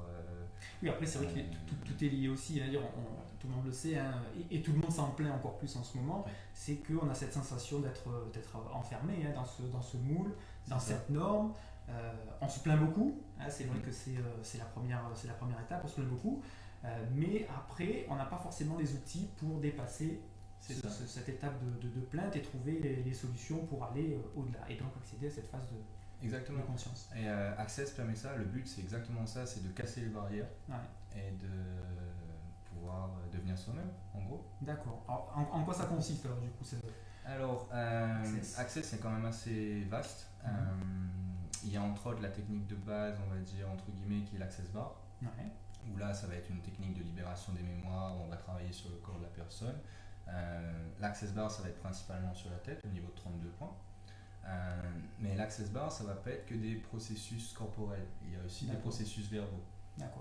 Oui, 0.82 0.88
après, 0.88 1.06
c'est 1.06 1.18
vrai 1.18 1.28
que 1.32 1.40
tout, 1.68 1.76
tout 1.84 2.04
est 2.04 2.08
lié 2.08 2.28
aussi. 2.28 2.60
hein. 2.60 2.66
On- 2.74 3.22
tout 3.38 3.48
le 3.48 3.54
monde 3.54 3.66
le 3.66 3.72
sait, 3.72 3.98
hein, 3.98 4.14
et, 4.50 4.56
et 4.58 4.62
tout 4.62 4.72
le 4.72 4.78
monde 4.78 4.90
s'en 4.92 5.10
plaint 5.10 5.32
encore 5.32 5.58
plus 5.58 5.74
en 5.76 5.82
ce 5.82 5.96
moment. 5.98 6.24
Ouais. 6.24 6.32
C'est 6.54 6.76
qu'on 6.76 7.08
a 7.08 7.14
cette 7.14 7.32
sensation 7.32 7.80
d'être 7.80 8.04
enfermé 8.72 9.26
hein, 9.26 9.32
dans, 9.34 9.44
ce, 9.44 9.62
dans 9.62 9.82
ce 9.82 9.96
moule, 9.96 10.32
dans 10.68 10.78
ça. 10.78 10.94
cette 10.94 11.10
norme. 11.10 11.52
Euh, 11.88 12.12
on 12.40 12.48
se 12.48 12.60
plaint 12.60 12.78
beaucoup. 12.80 13.20
hein, 13.40 13.46
c'est 13.48 13.64
vrai 13.64 13.78
Mhm. 13.78 13.84
que 13.84 13.90
c'est 13.92 14.16
euh, 14.16 14.58
la, 14.58 14.64
première- 14.66 15.10
c'est 15.14 15.26
la 15.28 15.34
première 15.34 15.60
étape, 15.60 15.82
on 15.84 15.88
se 15.88 15.94
plaint 15.94 16.08
beaucoup. 16.08 16.42
Euh, 16.84 17.04
mais 17.14 17.46
après, 17.56 18.06
on 18.08 18.16
n'a 18.16 18.24
pas 18.26 18.38
forcément 18.38 18.76
les 18.78 18.92
outils 18.94 19.28
pour 19.38 19.58
dépasser 19.60 20.20
ça. 20.62 20.88
ce- 20.90 21.06
cette 21.06 21.28
étape 21.28 21.54
de, 21.64 21.88
de- 21.88 21.94
de 21.94 22.00
plainte 22.00 22.34
et 22.36 22.42
trouver 22.42 22.78
les, 22.80 22.96
les 23.02 23.14
solutions 23.14 23.66
pour 23.66 23.84
aller 23.84 24.14
euh, 24.14 24.38
au-delà. 24.40 24.60
Et 24.70 24.76
donc 24.76 24.88
accéder 25.00 25.26
à 25.26 25.30
cette 25.30 25.48
phase 25.48 25.66
de, 25.70 25.76
de 25.76 26.24
Exactement. 26.24 26.62
conscience. 26.62 27.08
Et 27.16 27.28
euh, 27.28 27.54
Access 27.58 27.90
permet 27.90 28.14
ça, 28.14 28.36
le 28.36 28.44
but 28.44 28.66
c'est 28.66 28.80
exactement 28.80 29.26
ça, 29.26 29.44
c'est 29.46 29.62
de 29.62 29.68
casser 29.72 30.00
les 30.02 30.08
barrières 30.08 30.48
Ouais. 30.68 30.76
et 31.20 31.32
de 31.32 31.48
pouvoir 32.64 33.10
devenir 33.32 33.56
soi-même, 33.58 33.90
en 34.14 34.20
gros. 34.22 34.44
D'accord. 34.60 35.02
Alors, 35.08 35.32
En, 35.52 35.58
en 35.60 35.64
quoi 35.64 35.74
ça 35.74 35.84
consiste 35.86 36.24
alors 36.26 36.38
du 36.40 36.48
coup 36.50 36.64
Alors, 37.24 37.68
euh, 37.72 38.24
Access. 38.56 38.86
C'est 38.86 38.98
quand 39.00 39.10
même 39.10 39.24
assez 39.26 39.84
vaste. 39.84 40.28
Mhm. 40.44 40.50
Euh, 40.50 40.52
il 41.64 41.70
y 41.72 41.76
a 41.76 41.82
entre 41.82 42.08
autres 42.08 42.22
la 42.22 42.28
technique 42.30 42.66
de 42.66 42.74
base, 42.74 43.16
on 43.24 43.32
va 43.34 43.40
dire, 43.40 43.70
entre 43.70 43.88
guillemets, 43.92 44.24
qui 44.24 44.34
est 44.36 44.38
l'Access 44.38 44.70
Bar. 44.70 44.96
Ouais. 45.22 45.28
où 45.92 45.96
là 45.96 46.12
ça 46.14 46.26
va 46.26 46.34
être 46.34 46.50
une 46.50 46.60
technique 46.60 46.94
de 46.98 47.02
libération 47.04 47.52
des 47.52 47.62
mémoires, 47.62 48.16
où 48.16 48.22
on 48.24 48.28
va 48.28 48.36
travailler 48.36 48.72
sur 48.72 48.90
le 48.90 48.96
corps 48.96 49.18
de 49.18 49.22
la 49.22 49.28
personne. 49.28 49.76
Euh, 50.28 50.72
L'access 51.00 51.32
bar 51.32 51.50
ça 51.50 51.62
va 51.62 51.68
être 51.68 51.80
principalement 51.80 52.32
sur 52.34 52.50
la 52.50 52.56
tête, 52.58 52.80
au 52.84 52.88
niveau 52.88 53.08
de 53.08 53.14
32 53.16 53.48
points. 53.50 53.74
Euh, 54.46 54.82
mais 55.20 55.34
l'access 55.36 55.70
bar 55.70 55.90
ça 55.92 56.04
va 56.04 56.14
pas 56.14 56.30
être 56.30 56.46
que 56.46 56.54
des 56.54 56.74
processus 56.76 57.52
corporels, 57.52 58.06
il 58.24 58.32
y 58.32 58.36
a 58.36 58.44
aussi 58.44 58.66
des 58.66 58.76
processus 58.76 59.28
verbaux. 59.30 59.62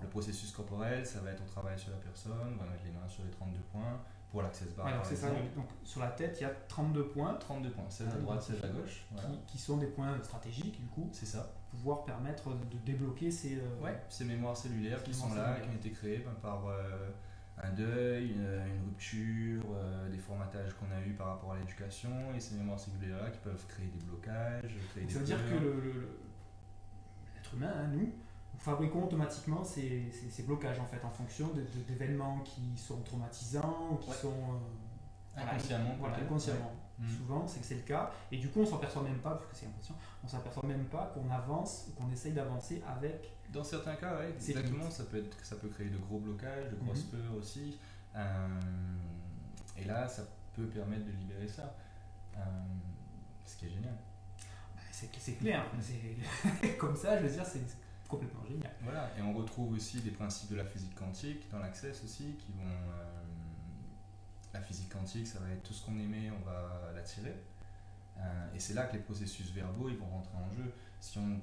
Le 0.00 0.08
processus 0.08 0.50
corporel 0.52 1.04
ça 1.06 1.20
va 1.20 1.30
être 1.30 1.42
au 1.42 1.46
travail 1.46 1.78
sur 1.78 1.90
la 1.90 1.96
personne, 1.98 2.32
on 2.60 2.62
va 2.64 2.70
mettre 2.70 2.84
les 2.84 2.90
mains 2.90 3.08
sur 3.08 3.24
les 3.24 3.30
32 3.30 3.58
points. 3.72 4.00
Pour 4.30 4.40
l'access 4.42 4.72
bar, 4.74 4.86
Ouais, 4.86 4.92
donc 4.92 5.02
par 5.02 5.10
c'est 5.10 5.16
ça. 5.16 5.28
exemple, 5.28 5.54
Donc 5.56 5.66
sur 5.84 6.00
la 6.00 6.08
tête, 6.08 6.38
il 6.40 6.44
y 6.44 6.46
a 6.46 6.52
32 6.68 7.08
points 7.08 7.34
32 7.34 7.70
points, 7.70 7.84
16 7.90 8.08
à 8.08 8.10
droite, 8.18 8.38
identifiés, 8.42 8.60
16 8.62 8.70
à 8.70 8.72
gauche. 8.80 9.04
Voilà. 9.12 9.28
qui, 9.28 9.38
qui 9.46 9.58
sont 9.58 9.76
des 9.76 9.86
points 9.88 10.22
stratégiques 10.22 10.80
du 10.80 10.86
coup, 10.86 11.08
C'est 11.12 11.26
ça. 11.26 11.52
pour 11.70 11.78
pouvoir 11.80 12.04
permettre 12.06 12.48
de, 12.54 12.78
débloquer 12.78 13.30
ces. 13.30 13.56
euh, 13.56 13.80
Ouais, 13.82 14.00
ces 14.08 14.24
mémoires 14.24 14.56
cellulaires 14.56 15.02
qui 15.02 15.12
sont 15.12 15.28
là, 15.34 15.34
cellulaires. 15.56 15.62
qui 15.62 15.68
ont 15.68 15.74
été 15.78 15.90
créées 15.90 16.18
ben, 16.24 16.32
par 16.40 16.66
euh, 16.66 17.10
un 17.62 17.70
deuil, 17.70 18.30
une, 18.32 18.42
une 18.44 18.84
rupture, 18.86 19.62
euh, 19.74 20.08
des 20.10 20.18
formatages 20.18 20.72
qu'on 20.74 20.90
a 20.96 21.00
eu 21.06 21.12
par 21.12 21.28
rapport 21.28 21.52
à 21.52 21.58
l'éducation, 21.58 22.10
et 22.34 22.40
ces 22.40 22.54
mémoires 22.56 22.78
cellulaires-là 22.78 23.30
qui 23.30 23.38
peuvent 23.40 23.64
créer 23.68 23.86
des 23.88 24.04
blocages, 24.04 24.74
créer 24.90 25.04
des 25.04 25.12
Ça 25.12 25.18
veut 25.18 25.24
dire 25.24 25.38
que 25.48 25.54
l'être 27.36 27.54
humain, 27.54 27.72
hein, 27.76 27.88
nous, 27.92 28.00
nous 28.54 28.58
fabriquons 28.60 29.04
automatiquement 29.04 29.62
ces, 29.64 30.10
ces- 30.10 30.30
ces 30.30 30.42
blocages 30.44 30.78
en 30.80 30.86
fait 30.86 31.04
en 31.04 31.10
fonction 31.10 31.48
de- 31.48 31.60
de- 31.60 31.84
d'événements 31.88 32.40
qui 32.40 32.76
sont 32.76 33.00
traumatisants 33.02 33.88
ou 33.92 33.96
qui 33.96 34.10
Ouais. 34.10 34.16
sont 34.16 34.32
euh, 34.32 35.40
inconsciemment, 35.40 35.94
voilà, 35.98 36.16
inconsciemment. 36.18 36.60
Ouais. 36.98 37.06
Mhm. 37.06 37.16
Souvent, 37.16 37.46
c'est 37.48 37.60
que 37.60 37.66
c'est 37.66 37.74
le 37.76 37.80
cas. 37.82 38.12
Et 38.30 38.36
du 38.38 38.48
coup, 38.50 38.60
on 38.60 38.66
s'en 38.66 38.76
perçoit 38.78 39.02
même 39.02 39.18
pas, 39.18 39.30
parce 39.34 39.46
que 39.46 39.56
c'est 39.56 39.66
l'impression, 39.66 39.94
on 40.22 40.28
s'aperçoit 40.28 40.62
même 40.68 40.84
pas 40.84 41.10
qu'on 41.14 41.28
avance 41.30 41.88
ou 41.88 42.00
qu'on 42.00 42.10
essaye 42.12 42.32
d'avancer 42.32 42.82
avec. 42.86 43.32
Dans 43.52 43.64
certains 43.64 43.96
cas, 43.96 44.18
oui, 44.18 44.32
exactement. 44.34 44.90
Ça 44.90 45.04
peut, 45.04 45.18
être, 45.18 45.36
ça 45.44 45.56
peut 45.56 45.68
créer 45.68 45.90
de 45.90 45.98
gros 45.98 46.18
blocages, 46.18 46.70
de 46.70 46.76
grosses 46.76 47.04
mhm. 47.12 47.20
peurs 47.20 47.34
aussi. 47.36 47.78
Euh, 48.16 48.48
et 49.76 49.84
là, 49.84 50.08
ça 50.08 50.22
peut 50.54 50.66
permettre 50.66 51.04
de 51.04 51.10
libérer 51.10 51.48
ça. 51.48 51.76
Euh, 52.36 52.40
ce 53.44 53.56
qui 53.56 53.66
est 53.66 53.70
génial. 53.70 53.94
Bah, 54.74 54.82
c'est 54.90 55.34
clair. 55.34 55.66
Comme 56.78 56.96
ça, 56.96 57.18
je 57.18 57.26
veux 57.26 57.30
dire, 57.32 57.44
c'est 57.44 57.60
complètement 58.08 58.44
génial. 58.46 58.72
Voilà, 58.82 59.10
et 59.18 59.22
on 59.22 59.34
retrouve 59.34 59.72
aussi 59.72 60.00
des 60.00 60.10
principes 60.10 60.50
de 60.50 60.56
la 60.56 60.64
physique 60.64 60.94
quantique 60.94 61.50
dans 61.50 61.58
l'Access 61.58 62.02
aussi, 62.04 62.36
qui 62.38 62.52
vont. 62.52 62.64
Euh, 62.64 63.22
la 64.54 64.60
physique 64.60 64.90
quantique, 64.90 65.26
ça 65.26 65.38
va 65.38 65.50
être 65.50 65.62
tout 65.62 65.72
ce 65.72 65.84
qu'on 65.84 65.98
aimait, 65.98 66.30
on 66.30 66.44
va 66.44 66.92
l'attirer. 66.94 67.34
Et 68.54 68.60
c'est 68.60 68.74
là 68.74 68.84
que 68.84 68.92
les 68.92 69.02
processus 69.02 69.50
verbaux 69.50 69.88
ils 69.88 69.96
vont 69.96 70.06
rentrer 70.06 70.36
en 70.36 70.48
jeu. 70.52 70.72
Si 71.00 71.18
on, 71.18 71.40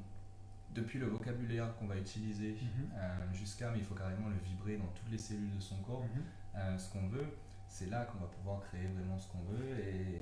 depuis 0.73 0.99
le 0.99 1.07
vocabulaire 1.07 1.75
qu'on 1.77 1.88
va 1.88 1.97
utiliser 1.97 2.51
mhm. 2.51 2.89
euh, 2.95 3.33
jusqu'à, 3.33 3.71
mais 3.71 3.79
il 3.79 3.85
faut 3.85 3.95
carrément 3.95 4.29
le 4.29 4.38
vibrer 4.38 4.77
dans 4.77 4.88
toutes 4.88 5.11
les 5.11 5.17
cellules 5.17 5.55
de 5.55 5.61
son 5.61 5.77
corps, 5.77 6.03
mhm. 6.03 6.77
ce 6.77 6.89
qu'on 6.91 7.07
veut, 7.07 7.27
c'est 7.67 7.89
là 7.89 8.05
qu'on 8.05 8.19
va 8.19 8.27
pouvoir 8.27 8.61
créer 8.61 8.88
vraiment 8.88 9.17
ce 9.17 9.27
qu'on 9.27 9.43
veut. 9.43 9.79
Et... 9.79 10.21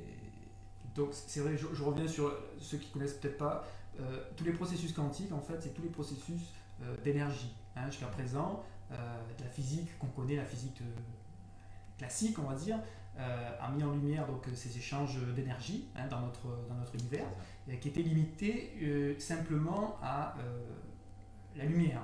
Donc 0.95 1.09
c'est 1.11 1.41
vrai, 1.41 1.55
je, 1.55 1.67
je, 1.73 1.83
reviens 1.83 2.07
sur 2.07 2.35
ceux 2.59 2.77
qui 2.77 2.89
connaissent 2.89 3.13
peut-être 3.13 3.37
pas, 3.37 3.67
euh, 3.99 4.23
tous 4.35 4.43
les 4.43 4.51
processus 4.51 4.93
quantiques, 4.93 5.31
en 5.31 5.41
fait, 5.41 5.59
c'est 5.59 5.73
tous 5.73 5.81
les 5.81 5.89
processus 5.89 6.53
euh, 6.83 6.95
d'énergie. 7.03 7.53
Hein, 7.75 7.89
jusqu'à 7.89 8.07
présent, 8.07 8.63
euh, 8.91 8.95
la 9.39 9.49
physique 9.49 9.97
qu'on 9.97 10.07
connaît, 10.07 10.35
la 10.35 10.45
physique 10.45 10.81
classique, 11.97 12.37
on 12.39 12.43
va 12.43 12.55
dire, 12.55 12.79
a 13.17 13.69
mis 13.71 13.83
en 13.83 13.93
lumière 13.93 14.27
donc, 14.27 14.45
ces 14.53 14.77
échanges 14.77 15.17
d'énergie 15.35 15.87
hein, 15.95 16.07
dans, 16.07 16.21
notre, 16.21 16.47
dans 16.69 16.75
notre 16.75 16.95
univers, 16.95 17.25
qui 17.81 17.89
étaient 17.89 18.01
limités 18.01 19.17
simplement 19.19 19.97
à 20.01 20.35
la 21.55 21.65
lumière. 21.65 22.01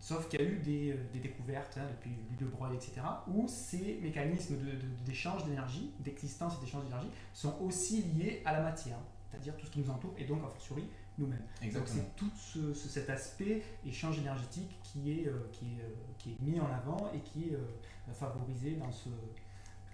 Sauf 0.00 0.28
qu'il 0.28 0.40
y 0.40 0.44
a 0.44 0.46
eu 0.46 0.56
des, 0.58 1.20
découvertes 1.20 1.76
hein, 1.76 1.86
depuis 1.90 2.10
Ludo 2.30 2.46
Broglie, 2.50 2.76
etc., 2.76 3.00
où 3.26 3.46
ces 3.48 3.98
mécanismes 4.00 4.56
d'échange 5.04 5.44
d'énergie, 5.44 5.92
d'existence 6.00 6.54
et 6.58 6.64
d'échange 6.64 6.84
d'énergie, 6.84 7.10
sont 7.32 7.56
aussi 7.60 8.02
liés 8.02 8.42
à 8.44 8.52
la 8.52 8.60
matière, 8.60 8.98
c'est-à-dire 9.28 9.56
tout 9.56 9.66
ce 9.66 9.70
qui 9.70 9.80
nous 9.80 9.90
entoure, 9.90 10.14
et 10.16 10.24
donc 10.24 10.44
a 10.44 10.48
fortiori 10.48 10.84
nous-mêmes. 11.18 11.42
Donc 11.74 11.82
c'est 11.86 12.14
tout 12.16 12.30
cet 12.74 13.10
aspect 13.10 13.62
échange 13.84 14.18
énergétique 14.18 14.78
qui 14.84 15.12
est, 15.12 15.26
euh, 15.26 15.48
qui, 15.52 15.66
est, 15.66 15.82
euh, 15.82 16.14
qui 16.16 16.30
est 16.30 16.40
mis 16.40 16.60
en 16.60 16.66
avant 16.66 17.10
et 17.12 17.18
qui 17.20 17.48
est 17.48 17.54
euh, 17.54 18.12
favorisé 18.12 18.72
dans 18.72 18.92
ce, 18.92 19.08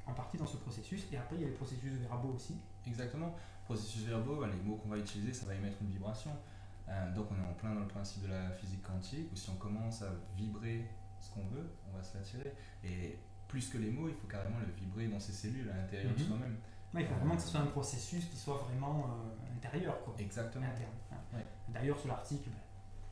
en 0.07 0.13
partie 0.13 0.37
dans 0.37 0.47
ce 0.47 0.57
processus. 0.57 1.07
Et 1.13 1.17
après, 1.17 1.37
il 1.37 1.43
y 1.43 1.45
a 1.45 1.49
les 1.49 1.55
processus 1.55 1.93
verbaux 1.93 2.35
aussi. 2.35 2.57
Exactement. 2.87 3.35
Processus 3.65 4.03
verbaux, 4.03 4.37
ben, 4.37 4.49
les 4.49 4.63
mots 4.63 4.77
qu'on 4.77 4.89
va 4.89 4.99
utiliser, 4.99 5.33
ça 5.33 5.47
va 5.47 5.55
émettre 5.55 5.77
une 5.81 5.89
vibration. 5.89 6.31
donc 7.15 7.29
on 7.31 7.43
est 7.43 7.47
en 7.47 7.55
plein 7.55 7.75
dans 7.75 7.81
le 7.81 7.89
principe 7.89 8.23
de 8.25 8.29
la 8.29 8.51
physique 8.51 8.83
quantique, 8.83 9.33
où 9.33 9.37
si 9.37 9.49
on 9.51 9.57
commence 9.57 10.03
à 10.03 10.11
vibrer 10.37 10.87
ce 11.21 11.31
qu'on 11.31 11.47
veut, 11.47 11.71
on 11.91 11.97
va 11.97 12.03
se 12.03 12.17
l'attirer. 12.17 12.53
Et 12.85 13.19
plus 13.49 13.69
que 13.69 13.79
les 13.79 13.91
mots, 13.91 14.09
il 14.09 14.15
faut 14.15 14.27
carrément 14.27 14.59
le 14.59 14.73
vibrer 14.73 15.07
dans 15.09 15.21
ses 15.21 15.33
cellules 15.33 15.71
à 15.71 15.77
l'intérieur 15.77 16.13
de 16.13 16.21
mhm. 16.21 16.29
soi-même. 16.29 16.57
il 16.95 17.07
faut 17.07 17.15
vraiment 17.15 17.37
que 17.37 17.43
ce 17.43 17.49
soit 17.49 17.61
un 17.61 17.67
processus 17.67 18.27
qui 18.27 18.37
soit 18.37 18.57
vraiment 18.69 19.09
intérieur. 19.57 20.03
Quoi. 20.05 20.15
Exactement. 20.19 20.67
D'ailleurs, 21.69 21.99
sur 21.99 22.09
l'article, 22.09 22.51
bah, 22.51 22.59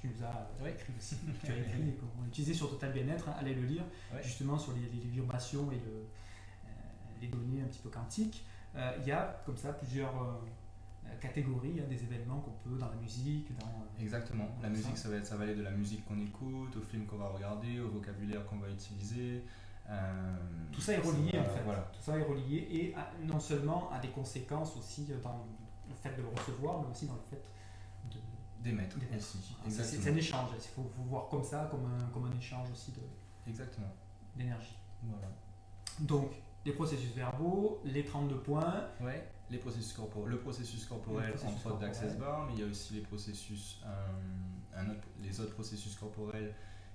tu 0.01 0.09
nous 0.09 0.25
as 0.25 0.69
écrit 0.69 0.93
aussi, 0.99 1.17
tu 1.45 1.53
as 1.53 1.57
écrit, 1.57 1.97
qu'on 1.97 2.27
utilisé 2.27 2.55
sur 2.55 2.71
Total 2.71 2.93
Bien-être, 2.93 3.29
hein, 3.29 3.35
allez 3.39 3.55
le 3.55 3.63
lire, 3.63 3.85
justement 4.23 4.59
sur 4.59 4.73
les, 4.73 4.81
vibrations 4.81 5.71
et 5.73 5.77
le, 5.77 5.93
euh, 5.93 6.07
les 7.23 7.29
données 7.29 7.63
un 7.63 7.67
petit 7.67 7.81
peu 7.81 7.89
quantiques. 7.89 8.45
Euh, 8.77 8.93
il 9.01 9.09
y 9.09 9.13
a 9.13 9.43
comme 9.47 9.57
ça 9.57 9.73
plusieurs 9.73 10.15
euh, 10.23 11.15
catégories, 11.21 11.81
hein, 11.81 11.85
des 11.89 12.03
événements 12.03 12.41
qu'on 12.41 12.69
peut 12.69 12.77
dans 12.79 12.89
la 12.89 12.97
musique. 12.97 13.57
Dans, 13.59 14.03
Exactement. 14.03 14.49
La 14.63 14.69
musique, 14.69 14.97
ça. 14.97 15.09
va, 15.09 15.17
être, 15.17 15.27
ça 15.27 15.37
va 15.37 15.45
aller 15.45 15.55
de 15.55 15.63
la 15.63 15.71
musique 15.71 16.05
qu'on 16.05 16.19
écoute, 16.19 16.77
au 16.77 16.83
film 16.83 17.07
qu'on 17.07 17.17
va 17.17 17.29
regarder, 17.29 17.81
au 17.81 17.89
vocabulaire 17.89 18.45
qu'on 18.47 18.59
va 18.59 18.69
utiliser. 18.69 19.45
tout 20.71 20.81
ça 20.81 20.95
est 20.95 20.99
relié 20.99 21.39
en 21.39 21.45
fait. 21.45 21.63
Voilà. 21.65 21.91
Tout 21.93 22.03
ça 22.03 22.19
est 22.19 22.23
relié 22.23 22.69
et 22.71 22.95
non 23.25 23.41
seulement 23.41 23.91
à 23.93 23.99
des 23.99 24.09
conséquences 24.09 24.77
aussi 24.77 25.07
dans 25.23 25.47
le 25.89 25.95
fait 25.95 26.17
de 26.17 26.23
le 26.23 26.29
recevoir, 26.29 26.83
mais 26.83 26.91
aussi 26.91 27.07
dans 27.07 27.15
le 27.15 27.23
fait 27.31 27.43
d'émettre 28.63 28.97
C'est 29.69 30.09
un 30.09 30.17
échange, 30.17 30.51
il 30.55 30.61
faut, 30.61 30.91
voir 31.09 31.29
comme 31.29 31.43
ça, 31.43 31.69
comme 31.71 31.85
un, 31.87 32.09
comme 32.13 32.27
un 32.27 32.37
échange 32.37 32.71
aussi 32.71 32.93
de, 32.93 33.01
d'énergie. 34.37 34.77
Voilà. 35.03 35.29
Donc, 36.01 36.31
les 36.65 36.73
processus 36.73 37.13
verbaux, 37.15 37.81
les 37.85 38.05
32 38.05 38.37
points. 38.37 38.89
Ouais, 39.01 39.29
les 39.51 39.59
processus 39.59 39.93
corporels. 39.93 40.31
Le 40.31 40.39
processus 40.39 40.85
corporel, 40.87 41.35
en 41.45 41.49
entre 41.49 41.79
d'Access 41.79 42.17
Bar, 42.17 42.47
mais 42.47 42.55
il 42.55 42.61
y 42.61 42.63
a 42.63 42.67
aussi 42.67 42.95
les 42.95 43.01
processus, 43.01 43.81
euh, 43.85 44.09
un 44.75 44.91
autre, 44.91 45.07
les 45.21 45.41
autres 45.41 45.53
processus 45.53 45.95
corporels 45.97 46.55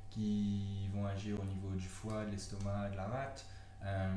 qui 0.10 0.90
vont 0.94 1.06
agir 1.06 1.40
au 1.40 1.46
niveau 1.46 1.70
du 1.76 1.88
foie, 1.88 2.26
de 2.26 2.32
l'estomac, 2.32 2.90
de 2.90 2.96
la 2.96 3.06
rate, 3.06 3.46
euh, 3.86 4.10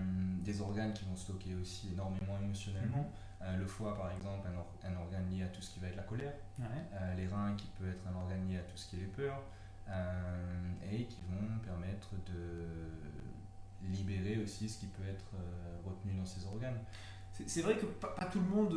des 0.42 0.61
organes 0.61 0.95
qui 0.95 1.04
vont 1.04 1.16
stocker 1.16 1.54
aussi 1.61 1.92
énormément 1.92 2.38
émotionnellement. 2.42 2.99
Mhm. 2.99 3.42
Euh, 3.42 3.57
le 3.57 3.66
foie, 3.66 3.97
par 3.97 4.11
exemple, 4.12 4.49
un, 4.85 4.97
organe 4.97 5.28
lié 5.30 5.42
à 5.42 5.49
tout 5.49 5.62
ce 5.62 5.71
qui 5.73 5.80
va 5.80 5.88
être 5.88 5.97
la 5.97 6.02
colère. 6.02 6.35
Les 7.16 7.26
reins, 7.26 7.54
qui 7.57 7.66
peut 7.78 7.88
être 7.88 8.07
un 8.07 8.14
organe 8.14 8.47
lié 8.49 8.59
à 8.59 8.62
tout 8.62 8.76
ce 8.76 8.88
qui 8.88 8.97
est 8.97 9.00
les 9.00 9.07
peurs. 9.07 9.42
Et 10.90 11.04
qui 11.07 11.21
vont 11.23 11.59
permettre 11.64 12.11
de 12.26 12.66
libérer 13.88 14.38
aussi 14.42 14.68
ce 14.68 14.78
qui 14.78 14.87
peut 14.87 15.06
être 15.08 15.32
retenu 15.84 16.12
dans 16.14 16.26
ces 16.26 16.44
organes. 16.46 16.78
C'est 17.46 17.62
vrai 17.62 17.76
que 17.76 17.87
pas, 17.87 18.14
tout 18.30 18.40
le 18.40 18.46
monde 18.46 18.75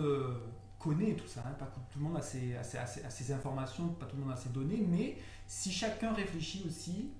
connaît 0.83 1.13
tout 1.13 1.27
ça, 1.27 1.43
hein. 1.45 1.53
pas 1.57 1.65
tout 1.65 2.00
le 2.00 2.05
monde 2.05 2.17
a 2.17 2.22
ces, 2.22 2.55
a, 2.55 2.63
ces, 2.63 3.31
informations, 3.31 3.89
pas 3.89 4.05
tout 4.05 4.17
le 4.17 4.24
monde 4.24 4.33
a 4.33 4.36
ces 4.36 4.50
données, 4.50 4.86
mais 4.88 5.17
si 5.48 5.72
chacun 5.72 6.13
réfléchit 6.13 6.63
aussi 6.67 7.12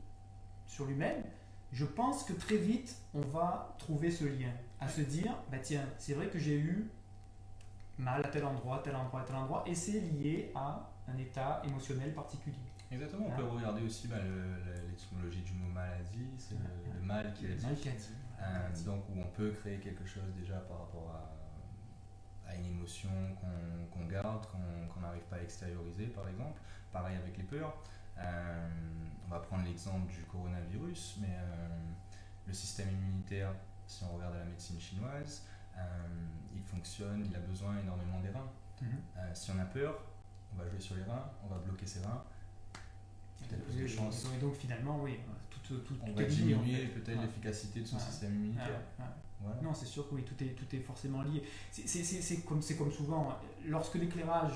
sur 0.66 0.86
lui-même, 0.86 1.24
je 1.72 1.86
pense 1.86 2.24
que 2.24 2.34
très 2.34 2.58
vite, 2.58 2.96
on 3.14 3.22
va 3.22 3.76
trouver 3.80 4.12
ce 4.12 4.26
lien, 4.26 4.52
à 4.80 4.88
se 4.88 5.02
dire, 5.02 5.36
bah 5.50 5.58
tiens, 5.60 5.86
c'est 5.98 6.14
vrai 6.14 6.28
que 6.28 6.38
j'ai 6.40 6.58
eu 6.58 6.90
mal 7.98 8.22
à 8.26 8.28
tel 8.28 8.46
endroit, 8.46 8.82
tel 8.84 8.96
endroit, 8.96 9.24
tel 9.26 9.36
endroit, 9.36 9.64
et 9.66 9.76
c'est 9.76 10.00
lié 10.00 10.52
à 10.56 10.92
un 11.08 11.18
état 11.18 11.62
émotionnel 11.66 12.14
particulier. 12.14 12.58
Exactement, 12.92 13.28
on 13.28 13.36
peut 13.36 13.44
regarder 13.44 13.82
aussi 13.82 14.08
bah, 14.08 14.18
l'étymologie 14.88 15.42
du 15.42 15.54
mot 15.54 15.70
maladie, 15.70 16.30
c'est 16.38 16.56
le, 16.56 17.02
mal 17.02 17.34
qui 17.34 17.46
est 17.46 17.56
dit. 17.56 17.66
Euh, 18.42 18.86
donc 18.86 19.04
où 19.10 19.20
on 19.20 19.28
peut 19.28 19.52
créer 19.52 19.80
quelque 19.80 20.06
chose 20.06 20.34
déjà 20.38 20.58
par 20.58 20.80
rapport 20.80 21.12
à, 22.46 22.50
à 22.50 22.56
une 22.56 22.66
émotion 22.66 23.10
qu'on 23.92 24.06
garde, 24.06 24.46
qu'on 24.48 25.00
n'arrive 25.00 25.24
pas 25.24 25.38
à 25.38 25.42
extérioriser 25.42 26.08
par 26.08 26.28
exemple. 26.28 26.60
Pareil 26.92 27.18
avec 27.18 27.38
les 27.38 27.44
peurs. 27.44 27.76
Euh, 28.18 28.70
on 29.26 29.30
va 29.30 29.40
prendre 29.40 29.64
l'exemple 29.66 30.12
du 30.12 30.22
coronavirus, 30.24 31.18
mais 31.22 31.36
euh, 31.36 31.68
le 32.46 32.54
système 32.54 32.90
immunitaire, 32.90 33.54
si 33.88 34.04
on 34.04 34.16
regarde 34.16 34.36
la 34.36 34.46
médecine 34.46 34.80
chinoise, 34.80 35.48
il 36.54 36.62
fonctionne, 36.62 37.26
il 37.26 37.36
a 37.36 37.40
besoin 37.40 37.80
énormément 37.80 38.20
des 38.20 38.30
reins. 38.30 38.52
Mhm. 38.82 39.34
Si 39.34 39.50
on 39.50 39.60
a 39.60 39.66
peur, 39.66 40.04
on 40.54 40.58
va 40.58 40.70
jouer 40.70 40.80
sur 40.80 40.96
les 40.96 41.04
reins, 41.04 41.32
on 41.44 41.48
va 41.48 41.58
bloquer 41.58 41.88
ses 41.88 42.02
reins. 42.02 42.24
Peut-être 43.40 43.66
plus 43.66 43.82
de 43.82 43.88
chance. 43.88 44.26
Et 44.36 44.42
donc 44.42 44.56
finalement, 44.56 45.00
oui, 45.02 45.18
tout, 45.64 45.78
tout, 45.80 45.96
on 46.06 46.12
va 46.12 46.24
diminuer 46.24 46.88
peut-être 46.88 47.22
l'efficacité 47.22 47.82
de 47.82 47.86
son 47.86 48.00
système 48.00 48.36
immunitaire. 48.36 48.82
Non, 49.62 49.74
c'est 49.74 49.86
sûr 49.86 50.08
que 50.10 50.16
oui, 50.16 50.24
tout 50.24 50.42
est, 50.44 50.50
tout 50.50 50.76
est 50.76 50.80
forcément 50.80 51.22
lié. 51.22 51.44
C'est 51.72 52.46
comme, 52.46 52.62
comme 52.78 52.92
souvent, 52.92 53.38
lorsque 53.66 53.96
l'éclairage 53.96 54.54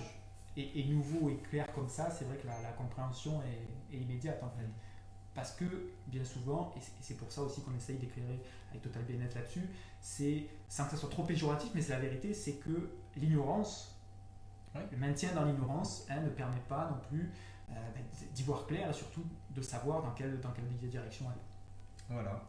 est, 0.55 0.87
nouveau 0.89 1.29
et 1.29 1.37
clair 1.49 1.67
comme 1.73 1.89
ça, 1.89 2.09
c'est 2.09 2.25
vrai 2.25 2.37
que 2.37 2.47
la, 2.47 2.71
compréhension 2.71 3.41
est, 3.43 3.95
est, 3.95 3.99
immédiate 3.99 4.41
en 4.43 4.49
fait. 4.49 4.67
Parce 5.35 5.51
que 5.51 5.65
bien 6.07 6.23
souvent, 6.25 6.73
et 6.75 6.79
c'est 6.99 7.15
pour 7.15 7.31
ça 7.31 7.43
aussi 7.43 7.61
qu'on 7.61 7.75
essaye 7.75 7.97
d'éclairer 7.97 8.41
avec 8.71 8.81
Total 8.81 9.03
Bien-être 9.03 9.35
là-dessus, 9.35 9.69
c'est, 10.01 10.47
sans 10.67 10.85
que 10.85 10.91
ça 10.91 10.97
soit 10.97 11.09
trop 11.09 11.23
péjoratif, 11.23 11.69
mais 11.75 11.81
c'est 11.81 11.91
la 11.91 11.99
vérité, 11.99 12.33
c'est 12.33 12.55
que 12.55 12.89
l'ignorance, 13.15 13.95
le 14.73 14.97
maintien 14.97 15.33
dans 15.33 15.45
l'ignorance 15.45 16.07
hein, 16.09 16.21
ne 16.21 16.29
permet 16.29 16.61
pas 16.67 16.89
non 16.89 16.97
plus 17.07 17.31
d'y 18.33 18.43
voir 18.43 18.65
clair 18.65 18.89
et 18.89 18.93
surtout 18.93 19.23
de 19.49 19.61
savoir 19.61 20.01
dans 20.01 20.11
quelle, 20.11 20.39
dans 20.39 20.51
quelle 20.51 20.89
direction 20.89 21.27
aller. 21.29 21.41
Voilà. 22.09 22.41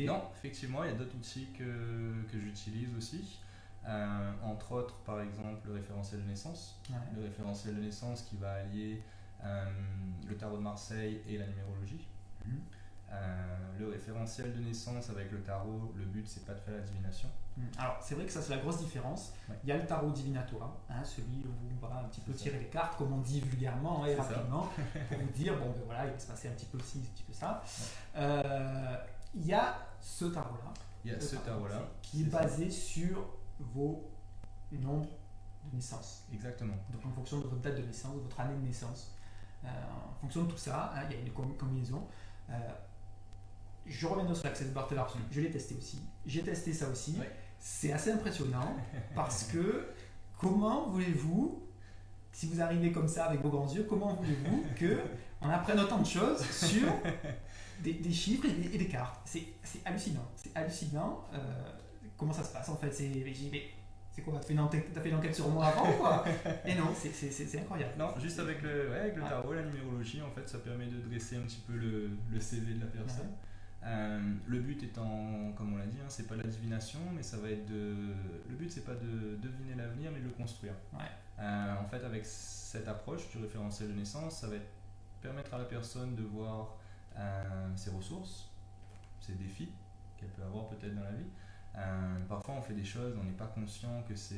Non, 0.08 0.24
effectivement, 0.36 0.84
il 0.84 0.92
y 0.92 0.94
a 0.94 0.96
d'autres 0.96 1.16
outils 1.16 1.48
que, 1.58 2.32
que 2.32 2.40
j'utilise 2.40 2.90
aussi. 2.98 3.40
Euh, 3.88 4.32
entre 4.44 4.72
autres, 4.72 4.96
par 5.04 5.22
exemple, 5.22 5.68
le 5.68 5.74
référentiel 5.74 6.24
de 6.24 6.30
naissance. 6.30 6.80
Le 7.16 7.24
référentiel 7.24 7.76
de 7.76 7.82
naissance 7.82 8.22
qui 8.24 8.38
va 8.38 8.54
allier 8.54 9.02
euh, 9.44 9.66
le 10.28 10.36
tarot 10.36 10.58
de 10.58 10.64
Marseille 10.64 11.22
et 11.28 11.38
la 11.38 11.48
numérologie. 11.48 12.08
Mhm. 12.46 12.60
le 13.80 13.88
référentiel 13.88 14.54
de 14.54 14.60
naissance 14.60 15.10
avec 15.10 15.32
le 15.32 15.40
tarot, 15.42 15.94
le 15.96 16.04
but 16.04 16.28
c'est 16.28 16.46
pas 16.46 16.54
de 16.54 16.60
faire 16.60 16.74
la 16.74 16.82
divination, 16.82 17.30
Hmm. 17.56 17.66
Alors, 17.78 17.98
c'est 18.02 18.16
vrai 18.16 18.26
que 18.26 18.32
ça, 18.32 18.42
c'est 18.42 18.56
la 18.56 18.62
grosse 18.62 18.80
différence. 18.80 19.34
Il 19.64 19.70
y 19.70 19.72
a 19.72 19.78
le 19.78 19.86
tarot 19.86 20.10
divinatoire, 20.10 20.76
hein, 20.90 21.04
celui 21.04 21.46
où 21.46 21.54
on 21.72 21.88
va 21.88 22.00
un 22.00 22.04
petit 22.06 22.22
peu 22.22 22.34
tirer 22.34 22.58
les 22.58 22.68
cartes, 22.68 22.98
comme 22.98 23.14
on 23.14 23.20
dit 23.20 23.42
vulgairement 23.42 24.06
et 24.06 24.16
rapidement, 24.16 24.70
pour 25.10 25.20
vous 25.20 25.32
dire, 25.34 25.58
bon, 25.58 25.70
ben 25.72 25.82
voilà, 25.86 26.06
il 26.06 26.12
va 26.12 26.20
se 26.20 26.28
passer 26.28 26.48
un 26.48 26.52
petit 26.52 26.66
peu 26.66 26.80
ci, 26.80 27.00
un 27.00 27.14
petit 27.14 27.24
peu 27.24 27.34
ça. 27.34 27.64
Euh, 28.16 28.98
il 29.36 29.46
y 29.46 29.54
a 29.54 29.78
ce 30.00 30.26
tarot-là. 30.26 30.74
Il 31.06 31.12
y 31.12 31.16
a 31.16 31.20
ce 31.20 31.36
tarot-là. 31.36 31.82
Qui 32.02 32.24
est, 32.24 32.26
basé 32.26 32.70
sur 32.70 33.26
vos 33.60 34.10
nombres 34.72 35.10
de 35.66 35.76
naissance. 35.76 36.26
Exactement. 36.34 36.76
Donc, 36.92 37.06
en 37.06 37.12
fonction 37.12 37.38
de 37.40 37.44
votre 37.44 37.62
date 37.62 37.78
de 37.78 37.86
naissance, 37.86 38.16
de 38.16 38.22
votre 38.22 38.40
année 38.40 38.56
de 38.56 38.66
naissance. 38.66 39.16
Euh, 39.64 39.68
en 39.68 40.20
fonction 40.22 40.44
de 40.44 40.52
tout 40.52 40.58
ça, 40.58 40.94
hein, 40.96 41.04
il 41.10 41.18
y 41.18 41.20
a 41.20 41.26
une 41.26 41.32
combinaison. 41.32 42.08
Euh, 42.50 42.54
je 43.86 44.08
reviendrai 44.08 44.36
sur 44.36 44.46
l'Access 44.46 44.70
Bar 44.72 44.90
je 45.32 45.42
l'ai 45.42 45.52
testé 45.52 45.76
aussi. 45.76 46.02
J'ai 46.26 46.42
testé 46.42 46.74
ça 46.74 46.90
aussi 46.90 47.18
c'est 47.64 47.94
assez 47.94 48.12
impressionnant 48.12 48.76
parce 49.16 49.44
que 49.46 49.88
comment 50.38 50.90
voulez-vous, 50.90 51.64
si 52.34 52.48
vous 52.48 52.62
arrivez 52.62 52.92
comme 52.92 53.08
ça 53.08 53.26
avec 53.26 53.42
vos 53.42 53.50
grands 53.50 53.74
yeux, 53.74 53.86
comment 53.88 54.14
voulez-vous 54.16 54.66
que 54.76 55.00
on 55.42 55.50
apprenne 55.50 55.80
autant 55.80 56.00
de 56.00 56.06
choses 56.06 56.42
sur 56.42 56.88
des, 57.92 58.12
chiffres 58.12 58.46
et 58.46 58.78
des, 58.78 58.88
cartes 58.88 59.22
C'est 59.26 59.46
hallucinant. 59.86 60.28
C'est 60.36 60.56
hallucinant. 60.56 61.26
Euh, 61.34 61.38
comment 62.18 62.34
ça 62.34 62.44
se 62.44 62.54
passe 62.54 62.70
en 62.70 62.76
fait 62.76 62.92
C'est 62.92 63.12
c'est 64.16 64.22
quoi 64.22 64.40
T'as 64.40 64.46
fait, 64.46 65.00
fait 65.02 65.10
une 65.10 65.16
enquête 65.16 65.34
sur 65.34 65.50
moi 65.50 65.66
avant 65.66 65.92
quoi 65.94 66.24
Et 66.66 66.76
non, 66.76 66.94
c'est 66.94 67.60
incroyable. 67.60 67.94
Non, 67.98 68.14
juste 68.20 68.38
avec 68.38 68.62
le, 68.62 68.92
ouais, 68.92 69.00
avec 69.00 69.16
le 69.16 69.24
tarot, 69.24 69.54
la 69.54 69.64
numérologie, 69.64 70.22
en 70.22 70.30
fait, 70.30 70.48
ça 70.48 70.60
permet 70.60 70.86
de 70.86 71.00
dresser 71.10 71.38
un 71.38 71.42
petit 71.42 71.64
peu 71.66 71.74
le, 71.74 72.12
le 72.32 72.40
CV 72.40 72.76
de 72.76 72.82
la 72.82 72.86
personne. 72.86 73.32
Euh, 73.86 74.20
le 74.48 74.60
but 74.60 74.82
étant, 74.84 75.52
comme 75.58 75.74
on 75.74 75.78
l'a 75.78 75.88
dit, 75.88 75.98
hein, 76.00 76.08
c'est 76.08 76.28
pas 76.28 76.36
la 76.36 76.44
divination, 76.44 77.00
mais 77.14 77.24
ça 77.24 77.38
va 77.38 77.50
être 77.50 77.66
de. 77.66 77.96
Le 78.50 78.56
but 78.56 78.72
c'est 78.72 78.86
pas 78.86 78.94
de 78.94 79.36
deviner 79.42 79.76
l'avenir, 79.76 80.12
mais 80.14 80.20
de 80.20 80.26
le 80.26 80.32
construire. 80.32 80.74
Euh, 81.40 81.76
en 81.76 81.86
fait, 81.86 82.04
avec 82.06 82.24
cette 82.26 82.88
approche 82.88 83.30
du 83.32 83.40
référentiel 83.40 83.90
de 83.90 83.94
naissance, 83.94 84.40
ça 84.40 84.48
va 84.48 84.56
permettre 85.22 85.54
à 85.54 85.58
la 85.58 85.66
personne 85.66 86.16
de 86.16 86.24
voir 86.24 86.78
ses 87.76 87.90
ressources, 87.92 88.50
ses 89.20 89.34
défis 89.34 89.70
qu'elle 90.18 90.30
peut 90.30 90.44
avoir 90.44 90.68
peut-être 90.68 90.96
dans 90.96 91.04
la 91.04 91.12
vie. 91.12 92.24
parfois, 92.28 92.56
on 92.56 92.62
fait 92.62 92.74
des 92.74 92.84
choses, 92.84 93.16
on 93.20 93.24
n'est 93.24 93.32
pas 93.32 93.48
conscient 93.48 94.04
que 94.08 94.16
c'est 94.16 94.36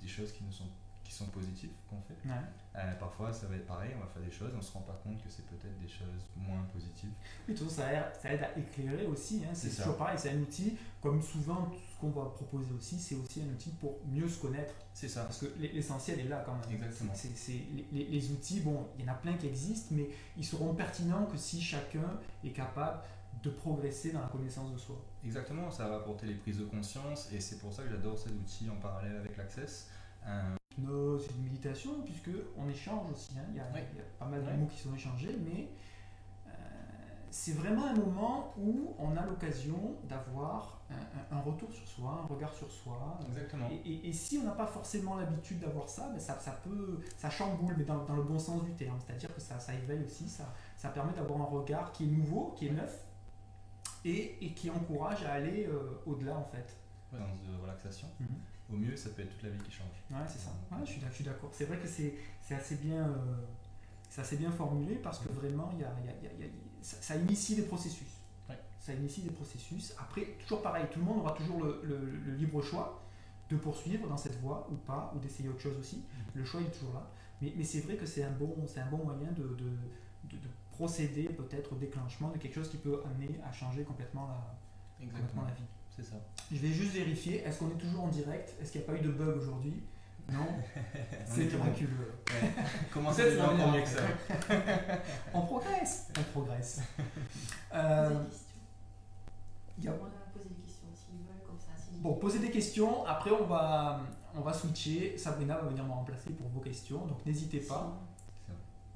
des 0.00 0.08
choses 0.08 0.32
qui 0.32 0.44
ne 0.44 0.50
sont 0.50 0.68
qui 1.08 1.14
sont 1.14 1.26
positifs 1.26 1.70
qu'on 1.88 2.00
fait. 2.02 2.28
Euh, 2.76 2.92
parfois, 3.00 3.32
ça 3.32 3.46
va 3.46 3.56
être 3.56 3.66
pareil, 3.66 3.92
on 3.96 4.00
va 4.00 4.06
faire 4.06 4.22
des 4.22 4.30
choses, 4.30 4.52
on 4.56 4.60
se 4.60 4.72
rend 4.72 4.80
pas 4.80 5.00
compte 5.02 5.16
que 5.24 5.30
c'est 5.30 5.46
peut-être 5.46 5.78
des 5.80 5.88
choses 5.88 6.22
moins 6.36 6.62
positives. 6.70 7.10
Oui, 7.48 7.54
tout 7.54 7.68
ça, 7.70 8.12
ça 8.20 8.30
aide 8.30 8.42
à 8.42 8.58
éclairer 8.58 9.06
aussi. 9.06 9.42
Hein. 9.44 9.54
C'est 9.54 9.74
toujours 9.74 9.96
pareil, 9.96 10.18
c'est 10.18 10.30
un 10.30 10.38
outil, 10.38 10.76
comme 11.00 11.22
souvent, 11.22 11.72
ce 11.72 11.98
qu'on 11.98 12.10
va 12.10 12.26
proposer 12.26 12.72
aussi, 12.76 12.98
c'est 12.98 13.14
aussi 13.14 13.40
un 13.40 13.50
outil 13.50 13.70
pour 13.70 13.98
mieux 14.06 14.28
se 14.28 14.38
connaître. 14.38 14.74
C'est 14.92 15.08
ça. 15.08 15.22
Parce 15.22 15.38
que 15.38 15.46
l'essentiel 15.58 16.20
est 16.20 16.28
là 16.28 16.42
quand 16.44 16.54
même. 16.54 16.76
Exactement. 16.76 17.12
Les, 17.92 18.04
les, 18.04 18.30
outils, 18.30 18.60
bon, 18.60 18.86
il 18.98 19.06
y 19.06 19.08
en 19.08 19.12
a 19.12 19.16
plein 19.16 19.32
qui 19.32 19.46
existent, 19.46 19.94
mais 19.94 20.10
ils 20.36 20.44
seront 20.44 20.74
pertinents 20.74 21.24
que 21.24 21.38
si 21.38 21.60
chacun 21.62 22.20
est 22.44 22.52
capable 22.52 23.00
de 23.42 23.48
progresser 23.48 24.12
dans 24.12 24.20
la 24.20 24.28
connaissance 24.28 24.72
de 24.72 24.78
soi. 24.78 24.96
Exactement, 25.24 25.70
ça 25.70 25.88
va 25.88 25.96
apporter 25.96 26.26
les 26.26 26.34
prises 26.34 26.58
de 26.58 26.64
conscience 26.64 27.30
et 27.32 27.40
c'est 27.40 27.58
pour 27.58 27.72
ça 27.72 27.84
que 27.84 27.90
j'adore 27.90 28.18
cet 28.18 28.32
outil 28.32 28.68
en 28.68 28.76
parallèle 28.76 29.16
avec 29.16 29.36
l'Access. 29.36 29.88
Euh, 30.26 30.56
c'est 31.18 31.34
une 31.34 31.42
méditation, 31.44 31.90
puisque 32.04 32.30
on 32.56 32.68
échange 32.68 33.10
aussi. 33.12 33.32
Hein. 33.38 33.44
Il, 33.50 33.56
y 33.56 33.60
a, 33.60 33.64
pas 34.18 34.26
mal 34.26 34.44
de 34.44 34.50
mots 34.52 34.66
qui 34.66 34.78
sont 34.78 34.94
échangés, 34.94 35.36
mais 35.44 35.68
euh, 36.46 36.50
c'est 37.30 37.52
vraiment 37.52 37.86
un 37.86 37.94
moment 37.94 38.54
où 38.58 38.94
on 38.98 39.16
a 39.16 39.24
l'occasion 39.26 39.96
d'avoir 40.04 40.80
un, 41.30 41.40
retour 41.40 41.70
sur 41.72 41.86
soi, 41.86 42.22
un 42.22 42.26
regard 42.26 42.54
sur 42.54 42.70
soi. 42.70 43.18
Exactement. 43.26 43.68
Et, 43.84 44.12
si 44.12 44.38
on 44.38 44.44
n'a 44.44 44.52
pas 44.52 44.66
forcément 44.66 45.16
l'habitude 45.16 45.60
d'avoir 45.60 45.88
ça, 45.88 46.08
ben 46.10 46.20
ça, 46.20 46.38
ça, 46.38 46.52
peut, 46.52 47.00
ça 47.16 47.28
chamboule, 47.28 47.74
mais 47.76 47.84
dans, 47.84 48.14
le 48.14 48.22
bon 48.22 48.38
sens 48.38 48.64
du 48.64 48.72
terme. 48.72 48.98
C'est-à-dire 49.04 49.34
que 49.34 49.40
ça, 49.40 49.58
ça 49.58 49.74
éveille 49.74 50.04
aussi, 50.04 50.28
ça, 50.28 50.54
ça 50.76 50.88
permet 50.90 51.12
d'avoir 51.12 51.40
un 51.40 51.44
regard 51.44 51.92
qui 51.92 52.04
est 52.04 52.08
nouveau, 52.08 52.54
qui 52.56 52.68
est 52.68 52.72
neuf, 52.72 53.04
et, 54.04 54.44
et 54.44 54.54
qui 54.54 54.70
encourage 54.70 55.24
à 55.24 55.32
aller 55.32 55.66
euh, 55.66 56.00
au-delà 56.06 56.36
en 56.36 56.44
fait. 56.44 56.76
Ouais, 57.12 57.18
dans 57.18 57.52
de 57.52 57.62
relaxation. 57.62 58.08
Mhm 58.20 58.28
au 58.72 58.76
mieux, 58.76 58.96
ça 58.96 59.10
peut 59.10 59.22
être 59.22 59.30
toute 59.30 59.42
la 59.42 59.50
vie 59.50 59.62
qui 59.62 59.70
change. 59.70 59.86
Ouais, 60.10 60.26
c'est 60.26 60.38
ça. 60.38 60.50
Ouais, 60.70 60.84
je 60.84 61.14
suis, 61.14 61.24
d'accord. 61.24 61.50
C'est 61.52 61.64
vrai 61.64 61.78
que 61.78 61.86
c'est 61.86 62.14
assez 62.54 62.76
bien. 62.76 63.08
Euh, 63.08 63.36
c'est 64.10 64.22
assez 64.22 64.36
bien 64.36 64.50
formulé 64.50 64.96
parce 64.96 65.18
que 65.18 65.28
vraiment, 65.28 65.70
y 65.78 65.84
a, 65.84 65.92
y 66.04 66.08
a, 66.08 66.32
y 66.40 66.44
a, 66.44 66.48
ça, 66.80 67.16
initie 67.16 67.56
des 67.56 67.62
processus. 67.62 68.08
Ça 68.78 68.94
initie 68.94 69.20
des 69.20 69.30
processus. 69.30 69.94
Après, 69.98 70.22
toujours 70.40 70.62
pareil, 70.62 70.86
tout 70.90 70.98
le 70.98 71.04
monde 71.04 71.18
aura 71.18 71.32
toujours 71.32 71.62
le, 71.62 71.82
le, 71.84 72.34
libre 72.36 72.62
choix 72.62 73.02
de 73.50 73.56
poursuivre 73.56 74.08
dans 74.08 74.16
cette 74.16 74.40
voie 74.40 74.66
ou 74.70 74.76
pas, 74.76 75.12
ou 75.14 75.18
d'essayer 75.18 75.50
autre 75.50 75.60
chose 75.60 75.76
aussi. 75.78 75.96
Mm-hmm. 75.96 76.36
Le 76.36 76.44
choix 76.46 76.60
est 76.62 76.70
toujours 76.70 76.94
là. 76.94 77.10
Mais, 77.42 77.52
mais 77.54 77.64
c'est 77.64 77.80
vrai 77.80 77.96
que 77.96 78.06
c'est 78.06 78.22
un, 78.22 78.30
bon, 78.30 78.56
un 78.56 78.86
bon 78.86 79.04
moyen 79.04 79.30
de, 79.32 79.42
de, 79.42 80.36
de, 80.36 80.48
procéder 80.70 81.24
peut-être 81.24 81.72
au 81.72 81.76
déclenchement 81.76 82.30
de 82.30 82.38
quelque 82.38 82.54
chose 82.54 82.70
qui 82.70 82.76
peut 82.76 83.02
amener 83.04 83.40
à 83.44 83.52
changer 83.52 83.82
complètement 83.82 84.28
la, 84.28 85.04
complètement 85.04 85.42
la 85.42 85.52
vie. 85.52 85.64
C'est 85.98 86.04
ça. 86.04 86.16
Je 86.52 86.58
vais 86.58 86.68
juste 86.68 86.92
vérifier, 86.92 87.42
est-ce 87.42 87.58
qu'on 87.58 87.70
est 87.70 87.78
toujours 87.78 88.04
en 88.04 88.08
direct? 88.08 88.54
Est-ce 88.62 88.70
qu'il 88.70 88.80
n'y 88.80 88.86
a 88.86 88.92
pas 88.92 88.98
eu 88.98 89.02
de 89.02 89.10
bug 89.10 89.36
aujourd'hui? 89.36 89.82
Non? 90.30 90.46
C'est 91.26 91.46
miraculeux. 91.46 92.14
Ouais. 92.28 92.50
Comment 92.92 93.12
ça, 93.12 93.24
c'est 93.24 93.40
encore 93.40 93.72
mieux 93.72 93.80
que 93.80 93.88
ça? 93.88 94.02
On 95.34 95.40
progresse 95.40 96.08
On 96.18 96.22
progresse. 96.32 96.80
Euh, 97.74 97.76
a... 97.76 98.10
On 99.84 99.84
va 99.84 99.90
poser 100.32 100.48
des 100.48 100.62
questions 100.62 100.88
s'ils 100.94 101.18
veulent, 101.18 101.46
comme 101.46 101.58
ça. 101.58 101.66
Bon, 102.00 102.14
poser 102.14 102.38
des 102.38 102.50
questions, 102.50 103.04
après 103.04 103.30
on 103.30 103.44
va, 103.44 104.00
on 104.34 104.40
va 104.40 104.54
switcher. 104.54 105.18
Sabrina 105.18 105.58
va 105.58 105.68
venir 105.68 105.84
me 105.84 105.92
remplacer 105.92 106.30
pour 106.30 106.48
vos 106.48 106.60
questions, 106.60 107.04
donc 107.04 107.26
n'hésitez 107.26 107.60
pas. 107.60 108.00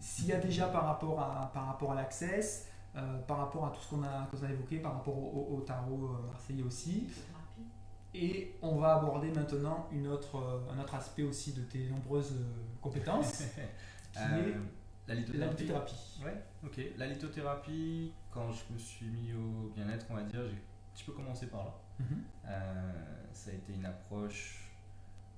S'il 0.00 0.24
y 0.24 0.32
a 0.32 0.38
déjà 0.38 0.68
par 0.68 0.86
rapport 0.86 1.20
à, 1.20 1.50
par 1.52 1.66
rapport 1.66 1.92
à 1.92 1.96
l'access, 1.96 2.66
euh, 2.94 3.18
par 3.20 3.38
rapport 3.38 3.66
à 3.66 3.70
tout 3.70 3.80
ce 3.80 3.88
qu'on 3.88 4.02
a, 4.02 4.08
a, 4.08 4.50
évoqué, 4.50 4.78
par 4.78 4.94
rapport 4.94 5.16
au, 5.16 5.60
tarot 5.62 6.10
euh, 6.10 6.26
marseillais 6.26 6.62
aussi. 6.62 7.08
Et 8.14 8.54
on 8.60 8.76
va 8.76 8.96
aborder 8.96 9.30
maintenant 9.30 9.88
une 9.90 10.06
autre, 10.08 10.36
euh, 10.36 10.70
un 10.70 10.78
autre 10.78 10.94
aspect 10.94 11.22
aussi 11.22 11.54
de 11.54 11.62
tes 11.62 11.88
nombreuses 11.88 12.34
compétences, 12.82 13.44
qui 14.12 14.18
est 14.18 14.54
la 15.08 15.14
lithothérapie. 15.14 16.20
Ouais, 16.22 16.44
ok. 16.62 16.80
La 16.98 17.06
lithothérapie, 17.06 18.12
quand 18.30 18.52
je 18.52 18.74
me 18.74 18.78
suis 18.78 19.06
mis 19.06 19.32
au 19.32 19.70
bien-être, 19.74 20.04
on 20.10 20.14
va 20.14 20.24
dire, 20.24 20.46
j'ai 20.46 20.56
un 20.56 20.94
petit 20.94 21.04
peu 21.04 21.12
commencé 21.12 21.46
par 21.46 21.64
là. 21.64 21.74
Mhm. 21.98 22.22
ça 23.32 23.50
a 23.50 23.54
été 23.54 23.72
une 23.72 23.86
approche, 23.86 24.70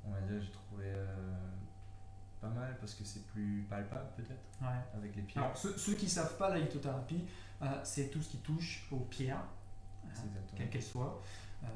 on 0.05 0.11
va 0.11 0.21
dire, 0.23 0.40
j'ai 0.40 0.51
trouvé 0.51 0.87
pas 2.45 2.61
mal 2.61 2.77
parce 2.79 2.95
que 2.95 3.05
c'est 3.05 3.27
plus 3.27 3.67
palpable 3.69 4.09
peut-être 4.17 4.43
avec 4.95 5.17
les 5.17 5.23
pierres. 5.23 5.45
Alors, 5.45 5.57
ceux, 5.57 5.95
qui 5.95 6.05
ne 6.05 6.11
savent 6.11 6.37
pas 6.37 6.51
la 6.51 6.59
lithothérapie, 6.59 7.25
euh, 7.63 7.67
c'est 7.83 8.11
tout 8.11 8.21
ce 8.21 8.31
qui 8.31 8.39
touche 8.39 8.87
aux 8.91 9.01
pierres, 9.01 9.45
euh, 10.05 10.09
quelles 10.55 10.69
qu'elles 10.69 10.83
soient. 10.83 11.23
Euh, 11.63 11.67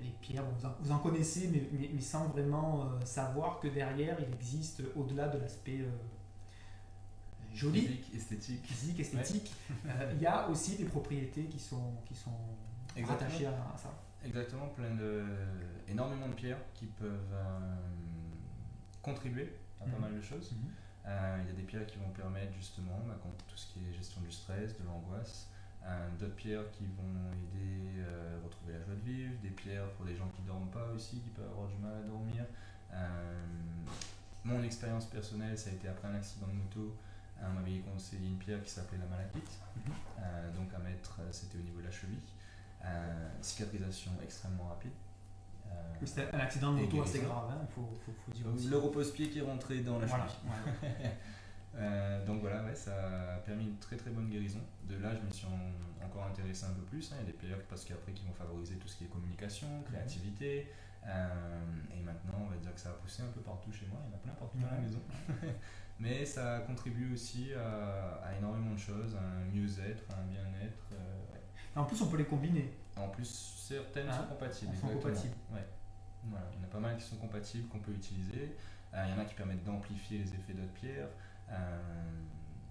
les 0.00 0.14
pierres, 0.20 0.44
vous, 0.80 0.90
en, 0.90 0.98
connaissez, 0.98 1.48
mais, 1.48 1.68
mais, 1.92 2.00
sans 2.00 2.28
vraiment 2.28 2.88
savoir 3.04 3.60
que 3.60 3.68
derrière, 3.68 4.16
il 4.20 4.32
existe, 4.34 4.82
au-delà 4.96 5.28
de 5.28 5.38
l'aspect 5.38 5.84
jolie. 7.52 7.82
Physique, 7.82 8.14
esthétique. 8.14 8.66
Physique, 8.66 9.00
esthétique. 9.00 9.54
Il 10.12 10.20
y 10.20 10.26
a 10.26 10.48
aussi 10.48 10.76
des 10.76 10.84
propriétés 10.84 11.44
qui 11.44 11.58
sont, 11.58 11.94
qui 12.06 12.14
sont 12.14 12.30
rattachées 13.04 13.46
à, 13.46 13.74
ça. 13.76 13.92
Exactement, 14.24 14.68
plein 14.68 14.94
de, 14.94 15.24
énormément 15.88 16.28
de 16.28 16.34
pierres 16.34 16.60
qui 16.74 16.86
peuvent 16.86 17.36
contribuer 19.02 19.52
à 19.71 19.71
pas 19.90 19.96
mhm. 19.96 20.00
mal 20.00 20.14
de 20.16 20.20
choses. 20.20 20.52
Mhm. 20.52 20.70
Il 21.42 21.46
y 21.48 21.50
a 21.50 21.54
des 21.54 21.62
pierres 21.62 21.86
qui 21.86 21.98
vont 21.98 22.10
permettre 22.10 22.52
justement, 22.54 22.98
bah, 23.06 23.18
tout 23.48 23.56
ce 23.56 23.72
qui 23.72 23.80
est 23.88 23.92
gestion 23.92 24.20
du 24.20 24.30
stress, 24.30 24.78
de 24.78 24.84
l'angoisse, 24.84 25.48
d'autres 26.18 26.36
pierres 26.36 26.70
qui 26.72 26.84
vont 26.86 27.32
aider 27.32 28.02
à 28.02 28.06
euh, 28.06 28.38
retrouver 28.44 28.74
la 28.74 28.84
joie 28.84 28.94
de 28.94 29.00
vivre, 29.00 29.32
des 29.42 29.50
pierres 29.50 29.90
pour 29.96 30.06
des 30.06 30.16
gens 30.16 30.28
qui 30.28 30.42
ne 30.42 30.46
dorment 30.46 30.70
pas 30.70 30.86
aussi, 30.94 31.20
qui 31.20 31.30
peuvent 31.30 31.50
avoir 31.50 31.68
du 31.68 31.76
mal 31.76 31.92
à 31.92 32.06
dormir. 32.06 32.44
Euh, 32.92 33.44
mon 34.44 34.62
expérience 34.62 35.06
personnelle, 35.06 35.56
ça 35.56 35.70
a 35.70 35.72
été 35.72 35.88
après 35.88 36.08
un 36.08 36.14
accident 36.14 36.46
de 36.46 36.52
moto, 36.52 36.96
on 37.42 37.52
m'avait 37.54 37.78
conseillé 37.80 38.28
une 38.28 38.38
pierre 38.38 38.62
qui 38.62 38.70
s'appelait 38.70 38.98
la 38.98 39.06
malachite, 39.06 39.58
mhm. 39.76 39.92
euh, 40.20 40.52
donc 40.54 40.72
à 40.74 40.78
mettre, 40.78 41.18
c'était 41.32 41.58
au 41.58 41.62
niveau 41.62 41.80
de 41.80 41.86
la 41.86 41.90
cheville. 41.90 42.22
cicatrisation 43.40 44.12
extrêmement 44.22 44.68
rapide. 44.68 44.92
C'était 46.04 46.34
un 46.34 46.40
accident 46.40 46.72
de 46.72 46.80
moto 46.80 47.02
assez 47.02 47.20
grave, 47.20 47.44
il 47.48 47.62
hein, 47.62 47.68
faut, 47.74 47.88
faut, 48.04 48.12
faut, 48.24 48.32
dire 48.32 48.70
Le 48.70 48.76
repose-pied 48.76 49.28
qui 49.28 49.38
est 49.38 49.42
rentré 49.42 49.80
dans 49.80 49.98
la 49.98 50.06
cheville. 50.06 50.22
Euh, 51.74 52.24
donc 52.26 52.40
voilà, 52.40 52.62
ouais, 52.64 52.74
ça 52.74 52.92
a 53.34 53.38
permis 53.38 53.64
une 53.64 53.78
très 53.78 53.96
très 53.96 54.10
bonne 54.10 54.28
guérison. 54.28 54.60
De 54.84 54.96
là, 54.96 55.14
je 55.14 55.20
me 55.22 55.30
suis 55.30 55.46
encore 56.04 56.24
intéressé 56.24 56.66
un 56.66 56.74
peu 56.74 56.82
plus. 56.82 57.10
Hein. 57.10 57.16
Il 57.20 57.20
y 57.20 57.28
a 57.28 57.32
des 57.32 57.38
périodes 57.38 57.64
parce 57.68 57.84
qu'après 57.84 58.12
qui 58.12 58.26
vont 58.26 58.34
favoriser 58.34 58.76
tout 58.76 58.88
ce 58.88 58.96
qui 58.96 59.04
est 59.04 59.08
communication, 59.08 59.68
mhm. 59.68 59.84
créativité. 59.84 60.70
Euh, 61.06 61.62
et 61.96 62.00
maintenant, 62.00 62.46
on 62.46 62.50
va 62.50 62.56
dire 62.56 62.74
que 62.74 62.80
ça 62.80 62.90
a 62.90 62.92
poussé 62.92 63.22
un 63.22 63.32
peu 63.32 63.40
partout 63.40 63.72
chez 63.72 63.86
moi. 63.86 63.98
Il 64.04 64.10
y 64.10 64.12
en 64.12 64.16
a 64.16 64.20
plein 64.20 64.32
partout 64.34 64.58
dans 64.58 64.70
la 64.70 64.80
maison. 64.80 65.00
Mais 65.98 66.24
ça 66.24 66.60
contribue 66.66 67.12
aussi 67.12 67.52
à, 67.54 68.36
énormément 68.36 68.74
de 68.74 68.78
choses, 68.78 69.16
un 69.16 69.44
mieux-être, 69.54 70.04
un 70.10 70.26
bien-être. 70.26 70.88
Euh, 70.92 71.80
en 71.80 71.84
plus, 71.84 72.00
on 72.02 72.08
peut 72.08 72.18
les 72.18 72.24
combiner. 72.24 72.70
En 72.96 73.08
plus, 73.08 73.26
certaines 73.68 74.08
ah, 74.10 74.18
sont 74.18 74.26
compatibles. 74.26 74.76
Sont 74.76 74.88
compatibles. 74.88 75.34
Ouais. 75.52 75.66
Voilà. 76.24 76.46
Il 76.52 76.58
y 76.58 76.62
en 76.62 76.64
a 76.64 76.70
pas 76.70 76.80
mal 76.80 76.96
qui 76.96 77.04
sont 77.04 77.16
compatibles, 77.16 77.68
qu'on 77.68 77.80
peut 77.80 77.92
utiliser. 77.92 78.56
il 78.92 79.10
y 79.10 79.12
en 79.12 79.18
a 79.18 79.24
qui 79.24 79.34
permettent 79.34 79.64
d'amplifier 79.64 80.18
les 80.18 80.34
effets 80.34 80.52
d'autres 80.52 80.72
pierres. 80.74 81.08
Euh, 81.50 81.78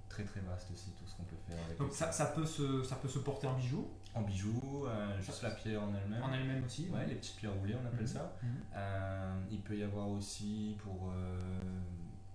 très 0.09 0.23
très 0.25 0.41
vaste 0.41 0.69
aussi 0.73 0.91
tout 0.91 1.05
ce 1.05 1.15
qu'on 1.15 1.23
peut 1.23 1.37
faire 1.47 1.57
avec 1.65 1.77
Donc 1.77 1.93
ça, 1.93 2.11
ça, 2.11 2.25
peut 2.25 2.45
se, 2.45 2.83
ça 2.83 2.97
peut 2.97 3.07
se 3.07 3.19
porter 3.19 3.47
en 3.47 3.53
bijoux 3.53 3.89
En 4.13 4.23
bijoux, 4.23 4.85
euh, 4.85 5.21
juste 5.21 5.41
la 5.41 5.51
pierre 5.51 5.81
en 5.81 5.93
elle-même. 5.95 6.21
En 6.21 6.33
elle-même 6.33 6.63
aussi 6.65 6.89
Ouais, 6.89 7.05
les 7.05 7.15
petites 7.15 7.37
pierres 7.37 7.53
roulées 7.53 7.75
on 7.81 7.85
appelle 7.85 8.01
mhm. 8.01 8.07
ça. 8.07 8.37
Mhm. 8.43 8.49
Euh, 8.75 9.41
il 9.51 9.61
peut 9.61 9.77
y 9.77 9.83
avoir 9.83 10.09
aussi 10.09 10.75
pour 10.79 11.13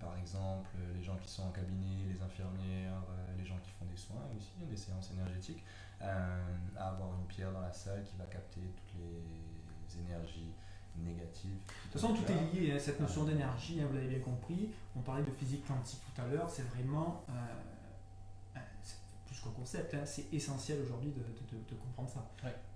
par 0.01 0.17
exemple 0.19 0.71
les 0.95 1.03
gens 1.03 1.17
qui 1.17 1.29
sont 1.29 1.43
en 1.43 1.51
cabinet, 1.51 2.05
les 2.09 2.23
infirmières, 2.23 3.03
les 3.37 3.45
gens 3.45 3.59
qui 3.63 3.71
font 3.71 3.85
des 3.85 3.97
soins 3.97 4.27
aussi, 4.37 4.55
des 4.71 4.77
séances 4.77 5.11
énergétiques, 5.11 5.63
avoir 6.01 7.15
une 7.19 7.27
pierre 7.27 7.53
dans 7.53 7.61
la 7.61 7.73
salle 7.73 8.05
qui 8.05 8.17
va 8.17 8.25
capter 8.25 8.61
toutes 8.61 9.01
les 9.01 10.01
énergies 10.01 10.53
négative. 11.05 11.51
De 11.51 11.93
toute 11.93 12.01
façon, 12.01 12.15
tout 12.15 12.25
est 12.31 12.55
lié. 12.55 12.73
Hein, 12.73 12.79
cette 12.79 13.01
notion 13.01 13.25
d'énergie, 13.25 13.81
hein, 13.81 13.87
vous 13.89 13.95
l'avez 13.95 14.09
bien 14.09 14.21
compris. 14.21 14.71
On 14.95 15.01
parlait 15.01 15.25
de 15.25 15.31
physique 15.31 15.67
quantique 15.67 16.01
tout 16.15 16.21
à 16.21 16.27
l'heure. 16.27 16.49
C'est 16.49 16.63
vraiment 16.63 17.25
euh, 17.29 17.33
euh, 18.57 18.61
plus 19.27 19.41
qu'un 19.41 19.51
concept. 19.51 19.95
Hein, 19.95 20.05
c'est 20.05 20.33
essentiel 20.33 20.81
aujourd'hui 20.83 21.11
de, 21.11 21.21
de, 21.57 21.75
comprendre 21.75 22.11
ça. 22.11 22.27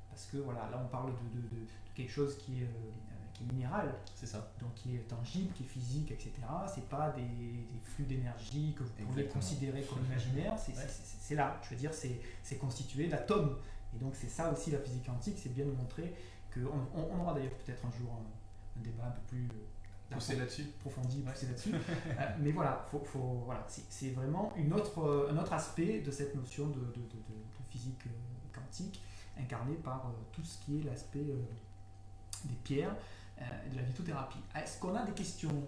Parce 0.09 0.27
que 0.27 0.39
voilà, 0.39 0.69
là, 0.71 0.81
on 0.85 0.89
parle 0.89 1.13
de, 1.13 1.67
quelque 1.95 2.11
chose 2.11 2.37
qui 2.39 2.63
est, 2.63 2.65
euh, 2.65 3.20
qui 3.35 3.45
est 3.45 3.53
minéral. 3.53 3.95
C'est 4.15 4.27
ça. 4.27 4.53
Donc 4.61 4.75
qui 4.75 4.97
est 4.97 5.09
tangible, 5.09 5.53
qui 5.55 5.63
est 5.63 5.67
physique, 5.67 6.11
etc. 6.11 6.33
C'est 6.73 6.89
pas 6.89 7.11
des, 7.11 7.23
des 7.23 7.81
flux 7.85 8.05
d'énergie 8.05 8.75
que 8.77 8.85
vous 8.85 9.07
pouvez 9.07 9.27
considérer 9.27 9.83
comme 9.83 10.05
imaginaire. 10.07 10.55
C'est 10.59 11.35
là. 11.35 11.61
Je 11.63 11.71
veux 11.71 11.77
dire, 11.77 11.93
c'est 11.95 12.57
constitué 12.59 13.09
d'atomes. 13.09 13.57
Et 13.95 13.99
donc 13.99 14.15
c'est 14.15 14.29
ça 14.29 14.53
aussi 14.53 14.71
la 14.71 14.79
physique 14.79 15.05
quantique, 15.07 15.37
c'est 15.37 15.53
bien 15.53 15.65
de 15.65 15.73
montrer 15.73 16.15
on, 16.59 16.99
on, 16.99 17.21
aura 17.21 17.35
d'ailleurs 17.35 17.53
peut-être 17.53 17.85
un 17.85 17.91
jour 17.91 18.13
un, 18.13 18.81
débat 18.83 19.07
un 19.07 19.11
peu 19.11 19.21
plus 19.29 19.49
euh, 19.49 20.15
poussé 20.15 20.37
là-dessus, 20.37 20.67
approfondi, 20.79 21.23
poussé 21.23 21.47
là-dessus. 21.47 21.73
Euh, 22.19 22.37
mais 22.41 22.53
voilà, 22.53 22.87
faut, 22.91 23.03
faut, 23.05 23.43
voilà 23.45 23.65
c'est 23.69 24.11
vraiment 24.11 24.53
une 24.57 24.73
autre, 24.73 25.29
un 25.31 25.37
autre 25.39 25.53
aspect 25.53 26.01
de 26.01 26.11
cette 26.11 26.35
notion 26.35 26.69
de, 26.69 26.81
de, 26.81 27.01
de, 27.01 27.21
physique 27.71 28.07
euh, 28.07 28.11
quantique 28.53 29.01
incarné 29.39 29.75
par 29.77 30.13
tout 30.33 30.45
ce 30.45 30.59
qui 30.65 30.81
est 30.81 30.83
l'aspect 30.83 31.25
des 32.45 32.55
pierres, 32.65 32.95
de 33.41 33.77
la 33.77 33.83
lithothérapie. 33.83 34.43
Est-ce 34.55 34.79
qu'on 34.79 34.95
a 34.95 35.03
des 35.05 35.13
questions 35.13 35.67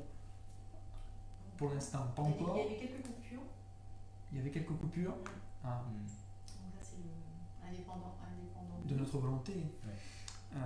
pour 1.56 1.72
l'instant? 1.72 2.06
Pas 2.14 2.22
encore. 2.22 2.56
Il 2.56 2.62
y 2.62 2.66
avait 2.66 2.76
quelques 2.76 3.06
coupures. 3.06 3.42
Il 4.30 4.38
y 4.38 4.40
avait 4.40 4.50
quelques 4.50 4.76
coupures. 4.76 5.14
Ah. 5.64 5.82
Donc 5.86 6.74
là, 6.74 6.80
c'est 6.80 7.68
indépendant, 7.68 8.16
indépendant, 8.26 8.80
de 8.84 8.94
notre 8.94 9.18
volonté. 9.18 9.54
Euh, 10.54 10.58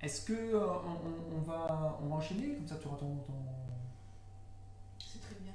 est-ce 0.00 0.26
que 0.26 0.32
euh, 0.32 0.66
on, 1.34 1.40
va, 1.40 1.98
on 2.00 2.06
va 2.06 2.16
enchaîner? 2.16 2.54
Comme 2.54 2.68
ça, 2.68 2.76
tu 2.76 2.86
auras 2.86 2.98
ton. 2.98 3.18
C'est 4.98 5.20
très 5.20 5.34
bien. 5.36 5.52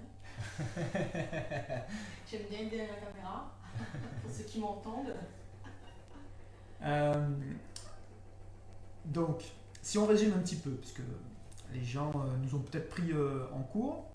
J'aime 2.29 2.47
bien 2.49 2.59
aider 2.59 2.77
la 2.77 2.95
caméra, 2.95 3.51
pour 4.21 4.31
ceux 4.31 4.43
qui 4.43 4.59
m'entendent. 4.59 5.15
Euh, 6.81 7.29
donc, 9.05 9.43
si 9.83 9.99
on 9.99 10.07
résume 10.07 10.33
un 10.33 10.39
petit 10.39 10.55
peu, 10.55 10.71
parce 10.71 10.93
que 10.93 11.03
les 11.73 11.83
gens 11.83 12.11
nous 12.41 12.55
ont 12.55 12.61
peut-être 12.61 12.89
pris 12.89 13.11
en 13.53 13.61
cours. 13.61 14.05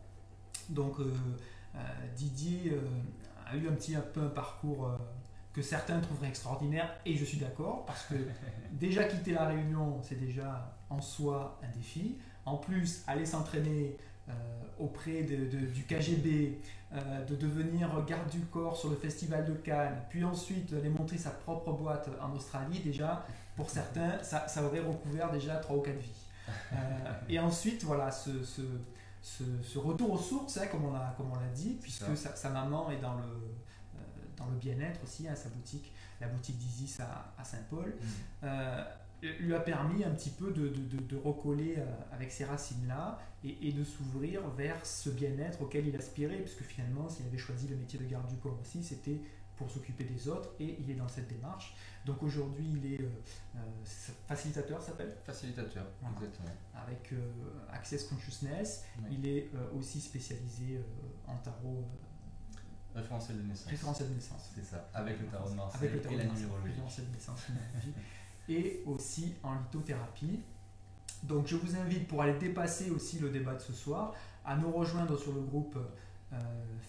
Donc, 0.69 0.97
Didier 2.17 2.77
a 3.47 3.57
eu 3.57 3.69
un 3.69 3.73
petit 3.73 3.95
un 3.95 4.01
peu 4.01 4.23
un 4.23 4.29
parcours 4.29 4.91
que 5.53 5.63
certains 5.63 6.01
trouveraient 6.01 6.29
extraordinaire, 6.29 6.89
et 7.05 7.17
je 7.17 7.25
suis 7.25 7.39
d'accord, 7.39 7.85
parce 7.85 8.05
que 8.05 8.15
déjà 8.73 9.05
quitter 9.05 9.33
la 9.33 9.47
Réunion, 9.47 10.01
c'est 10.03 10.19
déjà 10.19 10.77
en 10.91 11.01
soi 11.01 11.59
un 11.63 11.77
défi. 11.77 12.17
En 12.45 12.57
plus, 12.57 13.03
aller 13.07 13.27
s'entraîner 13.27 13.97
euh, 14.29 14.33
auprès 14.79 15.23
de, 15.23 15.67
du 15.67 15.83
KGB, 15.85 16.61
euh, 16.93 17.25
de 17.25 17.35
devenir 17.35 18.05
garde 18.07 18.31
du 18.31 18.41
corps 18.41 18.77
sur 18.77 18.91
le 18.91 18.97
festival 18.97 19.45
de 19.45 19.55
Cannes, 19.55 20.01
puis 20.09 20.23
ensuite 20.25 20.73
aller 20.73 20.91
montrer 20.91 21.19
sa 21.19 21.31
propre 21.31 21.73
boîte 21.73 22.09
en 22.21 22.35
Australie, 22.35 22.81
déjà, 22.81 23.27
pour 23.59 23.69
certains, 23.69 24.23
ça, 24.23 24.47
ça 24.47 24.63
aurait 24.63 24.79
recouvert 24.79 25.33
déjà 25.33 25.57
trois 25.57 25.77
ou 25.77 25.81
quatre 25.81 25.99
vies. 25.99 26.27
Euh, 26.73 26.77
et 27.29 27.41
ensuite, 27.41 27.83
voilà, 27.83 28.13
ce, 28.13 28.45
ce, 28.45 28.63
ce, 29.21 29.79
retour 29.79 30.13
aux 30.13 30.19
sources, 30.19 30.59
hein, 30.59 30.67
comme 30.71 30.85
on 30.85 30.93
l'a 30.93 31.49
dit, 31.53 31.77
puisque 31.83 32.17
sa, 32.17 32.37
sa, 32.37 32.51
maman 32.51 32.89
est 32.93 33.01
dans 33.01 33.17
le, 33.17 33.25
dans 34.37 34.47
le 34.47 34.57
bien-être 34.57 35.03
aussi, 35.03 35.27
à 35.27 35.35
sa 35.35 35.49
boutique, 35.49 35.93
la 36.21 36.29
boutique 36.29 36.57
d'Isis 36.57 37.01
à, 37.01 37.35
Saint-Paul, 37.43 37.89
mm. 37.89 38.05
euh, 38.45 38.85
lui 39.41 39.53
a 39.53 39.61
permis 39.61 40.05
un 40.05 40.11
petit 40.11 40.31
peu 40.31 40.53
de, 40.53 40.69
de, 40.69 41.17
recoller 41.17 41.75
euh, 41.79 41.85
avec 42.13 42.31
ces 42.31 42.45
racines-là 42.45 43.19
et, 43.43 43.73
de 43.73 43.83
s'ouvrir 43.83 44.49
vers 44.51 44.87
ce 44.87 45.11
bien-être 45.11 45.63
auquel 45.63 45.89
il 45.89 45.97
aspirait, 45.97 46.39
puisque 46.39 46.63
finalement, 46.63 47.09
s'il 47.09 47.27
avait 47.27 47.39
choisi 47.39 47.67
le 47.67 47.75
métier 47.75 47.99
de 47.99 48.05
garde 48.05 48.29
du 48.29 48.37
corps 48.37 48.57
aussi, 48.61 48.85
c'était 48.85 49.21
pour 49.59 49.71
s'occuper 49.71 50.05
des 50.05 50.29
autres 50.29 50.51
et 50.61 50.79
il 50.81 50.91
est 50.91 50.95
dans 50.95 51.09
cette 51.09 51.29
démarche. 51.29 51.75
Donc 52.07 52.23
aujourd'hui, 52.23 52.67
il 52.77 52.95
est 52.95 53.01
euh, 53.01 53.59
facilitateur, 54.27 54.81
s'appelle 54.81 55.15
Facilitateur, 55.25 55.85
exactement. 56.11 56.49
Avec 56.75 57.13
Access 57.71 58.05
Consciousness. 58.05 58.85
Il 59.11 59.27
est 59.27 59.51
aussi 59.77 60.01
spécialisé 60.01 60.81
en 61.27 61.37
tarot 61.37 61.85
Référentiel 62.95 63.39
de 63.39 63.43
naissance. 63.43 63.71
Référentiel 63.71 64.09
de 64.09 64.15
naissance. 64.15 64.51
C'est 64.55 64.65
ça, 64.65 64.89
avec 64.95 65.21
le 65.21 65.27
tarot 65.27 65.51
de 65.51 65.55
Marseille 65.55 65.91
et 66.11 66.17
la 66.17 66.25
numérologie. 66.25 66.69
Référentiel 66.69 67.07
de 67.07 67.13
naissance, 67.13 67.47
et 68.49 68.83
aussi 68.87 69.35
en 69.43 69.55
lithothérapie. 69.55 70.41
Donc 71.23 71.47
je 71.47 71.57
vous 71.57 71.77
invite 71.77 72.09
pour 72.09 72.23
aller 72.23 72.39
dépasser 72.39 72.91
aussi 72.91 73.19
le 73.19 73.31
débat 73.31 73.55
de 73.55 73.61
ce 73.61 73.73
soir 73.73 74.15
à 74.45 74.57
nous 74.57 74.71
rejoindre 74.71 75.19
sur 75.19 75.33
le 75.33 75.41
groupe 75.41 75.77
euh, 75.77 75.85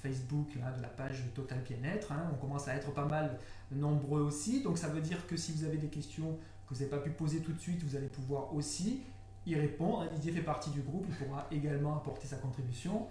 Facebook 0.02 0.49
là, 0.60 0.71
de 0.71 0.82
la 0.82 0.88
page 0.88 1.23
Total 1.34 1.60
Bien-être. 1.60 2.12
Hein. 2.12 2.32
On 2.34 2.36
commence 2.36 2.67
à 2.67 2.75
être 2.75 2.91
pas 2.93 3.06
mal 3.06 3.39
nombreux 3.71 4.21
aussi. 4.21 4.62
Donc 4.62 4.78
ça 4.78 4.88
veut 4.88 5.02
dire 5.02 5.25
que 5.28 5.38
si 5.38 5.52
vous 5.52 5.63
avez 5.63 5.78
des 5.78 5.89
questions 5.89 6.38
que 6.67 6.73
vous 6.73 6.82
n'avez 6.82 6.89
pas 6.89 6.99
pu 6.99 7.12
poser 7.12 7.41
tout 7.41 7.54
de 7.54 7.60
suite, 7.60 7.84
vous 7.84 7.95
allez 7.95 8.08
pouvoir 8.08 8.54
aussi 8.54 9.02
y 9.45 9.56
répond. 9.56 10.06
Didier 10.13 10.34
fait 10.34 10.41
partie 10.41 10.69
du 10.69 10.82
groupe, 10.82 11.06
il 11.08 11.15
pourra 11.15 11.47
également 11.52 11.95
apporter 11.97 12.28
sa 12.28 12.38
contribution. 12.38 13.08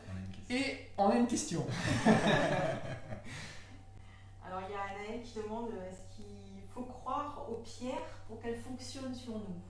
Et 0.51 0.91
on 0.97 1.09
a 1.09 1.17
une 1.17 1.27
question. 1.27 1.67
Alors 4.47 4.62
il 4.67 4.73
y 4.73 4.77
a 4.77 4.81
Anaël 4.81 5.23
qui 5.23 5.38
demande 5.41 5.71
est-ce 5.91 6.17
qu'il 6.17 6.62
faut 6.73 6.85
croire 6.85 7.47
aux 7.51 7.61
pierres 7.62 8.07
pour 8.27 8.41
qu'elles 8.41 8.59
fonctionnent 8.59 9.14
sur 9.14 9.35
nous? 9.35 9.61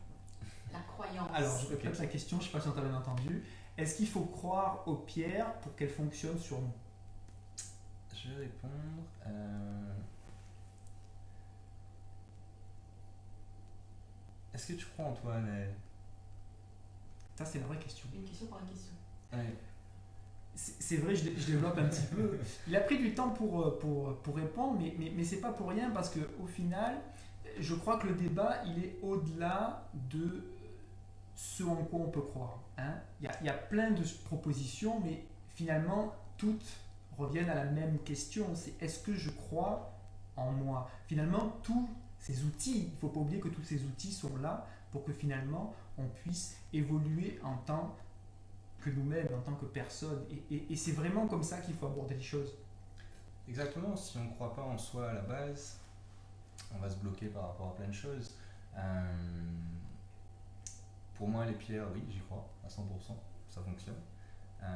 La 0.72 0.80
croyance. 0.80 1.28
Alors 1.34 1.58
je 1.58 1.68
répète 1.68 1.98
la 1.98 2.06
question, 2.06 2.36
je 2.38 2.42
ne 2.42 2.46
sais 2.46 2.52
pas 2.52 2.60
si 2.60 2.68
on 2.68 2.72
t'a 2.72 2.82
bien 2.82 2.94
entendu. 2.94 3.42
Est-ce 3.78 3.96
qu'il 3.96 4.08
faut 4.08 4.24
croire 4.24 4.82
aux 4.88 4.96
pierres 4.96 5.54
pour 5.60 5.74
qu'elles 5.76 5.88
fonctionnent 5.88 6.38
sur 6.38 6.60
nous? 6.60 6.72
Je 8.12 8.30
vais 8.30 8.42
répondre. 8.42 8.72
Euh, 9.24 9.92
est-ce 14.52 14.72
que 14.72 14.78
tu 14.78 14.86
crois 14.86 15.06
en 15.06 15.12
toi, 15.12 15.34
Anaël 15.36 15.72
ça, 17.36 17.44
c'est 17.44 17.60
la 17.60 17.66
vraie 17.66 17.78
question. 17.78 18.08
Une 18.12 18.24
question 18.24 18.46
par 18.48 18.58
une 18.62 18.66
question. 18.66 18.92
c'est 20.54 20.96
vrai, 20.96 21.14
je, 21.14 21.30
développe 21.46 21.78
un 21.78 21.84
petit 21.84 22.06
peu. 22.12 22.36
Il 22.66 22.74
a 22.74 22.80
pris 22.80 22.98
du 22.98 23.14
temps 23.14 23.28
pour, 23.28 23.64
euh, 23.64 23.78
pour, 23.78 24.16
pour 24.16 24.34
répondre, 24.34 24.76
mais, 24.80 24.92
mais, 24.98 25.12
mais 25.14 25.22
c'est 25.22 25.40
pas 25.40 25.52
pour 25.52 25.68
rien 25.68 25.90
parce 25.90 26.10
qu'au 26.10 26.46
final, 26.48 26.96
je 27.60 27.76
crois 27.76 27.96
que 27.98 28.08
le 28.08 28.14
débat, 28.14 28.60
il 28.66 28.84
est 28.84 28.98
au-delà 29.02 29.88
de 30.10 30.42
ce 31.38 31.62
en 31.62 31.76
quoi 31.76 32.00
on 32.00 32.10
peut 32.10 32.20
croire. 32.20 32.58
Hein. 32.78 32.94
Il, 33.20 33.30
y 33.44 33.48
a, 33.48 33.52
plein 33.52 33.92
de 33.92 34.02
propositions, 34.24 34.98
mais 35.04 35.24
finalement, 35.50 36.12
toutes 36.36 36.80
reviennent 37.16 37.48
à 37.48 37.54
la 37.54 37.64
même 37.64 38.00
question. 38.00 38.44
C'est 38.56 38.74
est-ce 38.82 38.98
que 39.04 39.14
je 39.14 39.30
crois 39.30 39.94
en 40.36 40.50
moi? 40.50 40.90
Finalement, 41.06 41.56
tous 41.62 41.88
ces 42.18 42.42
outils, 42.42 42.88
il 42.88 42.92
ne 42.92 42.96
faut 42.96 43.08
pas 43.08 43.20
oublier 43.20 43.38
que 43.38 43.50
tous 43.50 43.62
ces 43.62 43.84
outils 43.84 44.12
sont 44.12 44.36
là 44.38 44.66
pour 44.90 45.04
que 45.04 45.12
finalement, 45.12 45.72
on 45.96 46.08
puisse 46.08 46.56
évoluer 46.72 47.38
en 47.44 47.56
tant 47.58 47.94
que 48.80 48.90
nous-mêmes, 48.90 49.28
en 49.32 49.42
tant 49.42 49.54
que 49.54 49.66
personne. 49.66 50.24
Et, 50.50 50.74
c'est 50.74 50.92
vraiment 50.92 51.28
comme 51.28 51.44
ça 51.44 51.60
qu'il 51.60 51.74
faut 51.76 51.86
aborder 51.86 52.16
les 52.16 52.20
choses. 52.20 52.52
Exactement, 53.48 53.94
si 53.94 54.18
on 54.18 54.24
ne 54.24 54.30
croit 54.30 54.56
pas 54.56 54.64
en 54.64 54.76
soi 54.76 55.08
à 55.08 55.14
la 55.14 55.22
base, 55.22 55.78
on 56.74 56.78
va 56.78 56.90
se 56.90 56.96
bloquer 56.96 57.26
par 57.26 57.42
rapport 57.42 57.68
à 57.68 57.76
plein 57.76 57.86
de 57.86 57.92
choses. 57.92 58.34
Euh, 58.76 59.14
pour 61.18 61.28
moi, 61.28 61.44
les 61.44 61.54
pierres, 61.54 61.88
oui, 61.92 62.02
j'y 62.08 62.20
crois, 62.20 62.48
à 62.64 62.68
100%, 62.68 62.80
ça 63.50 63.60
fonctionne. 63.60 64.00
Euh, 64.62 64.66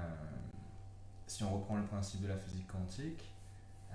si 1.26 1.44
on 1.44 1.54
reprend 1.54 1.76
le 1.76 1.84
principe 1.84 2.20
de 2.20 2.28
la 2.28 2.36
physique 2.36 2.66
quantique, 2.66 3.32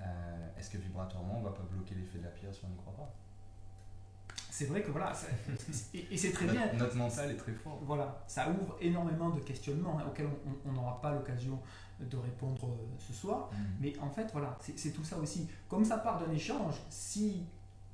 euh, 0.00 0.58
est-ce 0.58 0.70
que 0.70 0.78
vibratoirement, 0.78 1.36
on 1.36 1.40
ne 1.40 1.44
va 1.44 1.52
pas 1.52 1.62
bloquer 1.62 1.94
l'effet 1.94 2.18
de 2.18 2.24
la 2.24 2.30
pierre 2.30 2.52
si 2.52 2.64
on 2.64 2.68
n'y 2.68 2.76
croit 2.76 2.96
pas? 2.96 3.14
C'est 4.50 4.64
vrai 4.64 4.82
que 4.82 4.90
voilà, 4.90 5.12
et, 5.94 6.16
c'est 6.16 6.32
très 6.32 6.46
bien. 6.46 6.72
Notre 6.72 6.96
mental 6.96 7.30
est 7.30 7.36
très 7.36 7.52
fort. 7.52 7.78
Voilà, 7.82 8.24
ça 8.26 8.48
ouvre 8.48 8.76
énormément 8.80 9.30
de 9.30 9.40
questionnements 9.40 9.98
hein, 9.98 10.06
auxquels 10.08 10.28
on 10.64 10.72
n'aura 10.72 11.00
pas 11.00 11.12
l'occasion 11.12 11.60
de 12.00 12.16
répondre 12.16 12.66
euh, 12.66 12.96
ce 12.98 13.12
soir. 13.12 13.50
Mm. 13.52 13.56
Mais 13.80 13.98
en 14.00 14.10
fait, 14.10 14.30
voilà, 14.32 14.58
c'est 14.74 14.92
tout 14.92 15.04
ça 15.04 15.18
aussi. 15.18 15.48
Comme 15.68 15.84
ça 15.84 15.98
part 15.98 16.18
d'un 16.18 16.32
échange, 16.32 16.74
si 16.88 17.44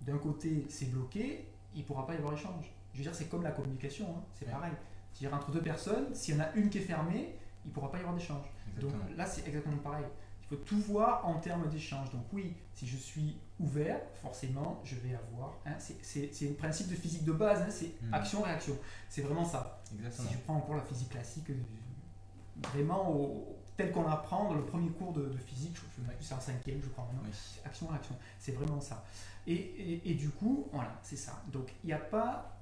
d'un 0.01 0.19
côté 0.19 0.67
c'est 0.71 0.91
bloqué, 0.91 1.53
il 1.75 1.81
ne 1.81 1.87
pourra 1.87 2.07
pas 2.07 2.15
y 2.15 2.19
avoir 2.19 2.35
échange. 2.35 2.74
Je 2.95 2.99
veux 2.99 3.05
dire, 3.05 3.15
c'est 3.15 3.29
comme 3.29 3.43
la 3.43 3.51
communication, 3.51 4.07
hein, 4.17 4.23
c'est 4.35 4.49
pareil. 4.49 4.73
C'est-à-dire, 5.13 5.37
entre 5.37 5.51
deux 5.51 5.63
personnes, 5.63 6.15
s'il 6.15 6.37
y 6.37 6.39
en 6.39 6.45
a 6.45 6.53
une 6.55 6.71
qui 6.71 6.79
est 6.79 6.83
fermée, 6.83 7.37
il 7.65 7.69
ne 7.69 7.73
pourra 7.73 7.91
pas 7.91 7.99
y 7.99 8.01
avoir 8.01 8.15
d'échange. 8.15 8.47
Donc 8.81 8.93
là, 9.17 9.27
c'est 9.27 9.47
exactement 9.47 9.77
pareil. 9.79 10.05
Il 10.43 10.57
faut 10.57 10.63
tout 10.63 10.79
voir 10.79 11.27
en 11.27 11.39
termes 11.39 11.69
d'échange. 11.69 12.11
Donc 12.11 12.25
oui, 12.33 12.55
si 12.73 12.87
je 12.87 12.97
suis 12.97 13.39
ouvert, 13.59 14.01
forcément, 14.21 14.81
je 14.85 14.97
vais 14.97 15.15
avoir. 15.15 15.55
Hein, 15.65 15.75
c'est 15.79 16.31
le 16.43 16.55
principe 16.55 16.89
de 16.89 16.95
physique 16.95 17.25
de 17.25 17.33
base, 17.33 17.63
hein, 17.63 17.71
c'est 17.71 17.93
hmm. 18.03 18.15
action-réaction. 18.15 18.77
C'est 19.09 19.23
vraiment 19.23 19.45
ça. 19.45 19.83
Si 20.11 20.33
je 20.33 20.39
prends 20.39 20.57
encore 20.57 20.77
la 20.77 20.83
physique 20.83 21.11
classique, 21.11 21.51
euh, 21.51 21.55
vraiment 22.73 23.45
tel 23.77 23.91
qu'on 23.91 24.07
apprend 24.07 24.49
dans 24.49 24.55
le 24.55 24.65
premier 24.65 24.91
cours 24.91 25.13
de, 25.13 25.33
physique, 25.47 25.77
c'est 26.21 26.35
en 26.35 26.41
cinquième, 26.41 26.81
je 26.83 26.89
crois 26.89 27.05
maintenant, 27.13 27.29
action-réaction. 27.65 28.17
C'est 28.39 28.53
vraiment 28.53 28.81
ça. 28.81 29.05
Et, 29.47 30.01
et, 30.11 30.15
du 30.15 30.31
coup, 30.31 30.69
voilà, 30.73 30.99
c'est 31.03 31.17
ça. 31.17 31.43
Donc 31.53 31.73
il 31.83 31.89
n'y 31.89 31.93
a 31.93 31.99
pas 31.99 32.54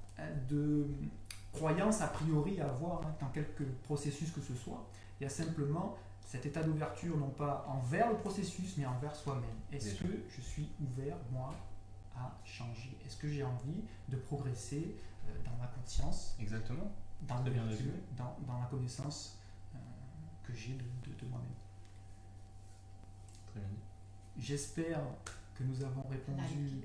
de 0.49 0.87
croyance 1.51 2.01
a 2.01 2.07
priori 2.07 2.59
à 2.59 2.69
avoir 2.69 3.05
hein, 3.05 3.15
dans 3.19 3.29
quelque 3.29 3.63
processus 3.83 4.31
que 4.31 4.41
ce 4.41 4.55
soit. 4.55 4.87
Il 5.19 5.23
y 5.23 5.27
a 5.27 5.29
simplement 5.29 5.95
cet 6.25 6.45
état 6.45 6.63
d'ouverture, 6.63 7.15
non 7.17 7.29
pas 7.29 7.65
envers 7.69 8.09
le 8.09 8.17
processus, 8.17 8.75
mais 8.77 8.85
envers 8.85 9.15
soi-même. 9.15 9.43
Est-ce 9.71 9.95
que 9.95 10.23
je 10.35 10.41
suis 10.41 10.69
ouvert, 10.81 11.17
moi, 11.31 11.53
à 12.15 12.35
changer? 12.43 12.97
Est-ce 13.05 13.17
que 13.17 13.27
j'ai 13.27 13.43
envie 13.43 13.83
de 14.09 14.17
progresser 14.17 14.95
euh, 15.27 15.31
dans 15.45 15.55
ma 15.57 15.67
conscience? 15.67 16.35
Exactement. 16.39 16.91
Dans, 17.27 17.35
dans, 17.35 18.37
dans, 18.47 18.59
la 18.59 18.65
connaissance 18.65 19.39
euh, 19.75 19.77
que 20.43 20.53
j'ai 20.53 20.73
de, 20.73 20.79
de, 20.79 21.25
moi-même. 21.29 21.47
Très 23.47 23.59
bien. 23.59 23.69
J'espère 24.37 25.01
que 25.55 25.63
nous 25.63 25.83
avons 25.83 26.03
répondu 26.09 26.81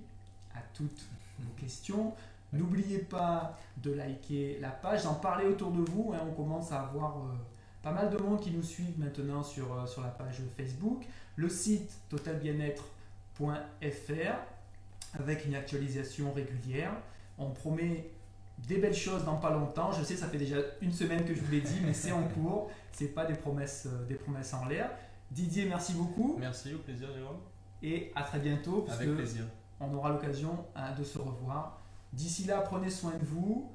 à 0.54 0.60
toutes 0.74 1.06
vos 1.38 1.52
questions. 1.54 2.14
N'oubliez 2.52 2.98
pas 2.98 3.58
de 3.76 3.92
liker 3.92 4.58
la 4.60 4.70
page, 4.70 5.04
d'en 5.04 5.14
parler 5.14 5.46
autour 5.46 5.70
de 5.70 5.80
vous. 5.90 6.12
Hein. 6.14 6.20
on 6.28 6.32
commence 6.32 6.72
à 6.72 6.80
avoir 6.80 7.18
euh, 7.18 7.34
pas 7.82 7.92
mal 7.92 8.10
de 8.10 8.16
monde 8.18 8.40
qui 8.40 8.50
nous 8.50 8.62
suivent 8.62 8.98
maintenant 8.98 9.42
sur, 9.42 9.72
euh, 9.72 9.86
sur 9.86 10.02
la 10.02 10.08
page 10.08 10.40
Facebook, 10.56 11.04
le 11.36 11.48
site 11.48 11.90
totalbienêtre.fr 12.08 13.42
avec 15.18 15.44
une 15.46 15.54
actualisation 15.54 16.32
régulière. 16.32 16.92
On 17.38 17.50
promet 17.50 18.10
des 18.66 18.78
belles 18.78 18.94
choses 18.94 19.24
dans 19.24 19.36
pas 19.36 19.50
longtemps. 19.50 19.92
Je 19.92 20.02
sais, 20.02 20.16
ça 20.16 20.26
fait 20.26 20.38
déjà 20.38 20.56
une 20.80 20.92
semaine 20.92 21.24
que 21.24 21.34
je 21.34 21.40
vous 21.40 21.52
l'ai 21.52 21.60
dit, 21.60 21.80
mais 21.84 21.94
c'est 21.94 22.12
en 22.12 22.22
cours. 22.34 22.70
C'est 22.92 23.08
pas 23.08 23.24
des 23.26 23.34
promesses, 23.34 23.86
euh, 23.86 24.06
des 24.06 24.14
promesses 24.14 24.54
en 24.54 24.64
l'air. 24.66 24.90
Didier, 25.30 25.66
merci 25.66 25.92
beaucoup. 25.92 26.36
Merci, 26.40 26.74
au 26.74 26.78
plaisir, 26.78 27.08
Jérôme. 27.14 27.36
Et 27.82 28.10
à 28.14 28.22
très 28.22 28.38
bientôt. 28.38 28.86
Avec 28.88 29.14
plaisir. 29.14 29.44
On 29.80 29.92
aura 29.94 30.10
l'occasion 30.10 30.64
hein, 30.74 30.92
de 30.98 31.04
se 31.04 31.18
revoir. 31.18 31.77
D'ici 32.12 32.44
là, 32.44 32.60
prenez 32.60 32.90
soin 32.90 33.12
de 33.12 33.24
vous. 33.24 33.70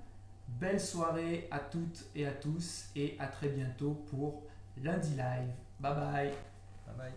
Belle 0.47 0.79
soirée 0.79 1.47
à 1.51 1.59
toutes 1.59 2.05
et 2.15 2.27
à 2.27 2.31
tous 2.31 2.85
et 2.95 3.15
à 3.19 3.27
très 3.27 3.49
bientôt 3.49 4.03
pour 4.09 4.43
lundi 4.77 5.11
live. 5.11 5.49
Bye 5.79 5.95
bye. 5.95 6.33
Bye 6.85 6.95
bye. 6.97 7.13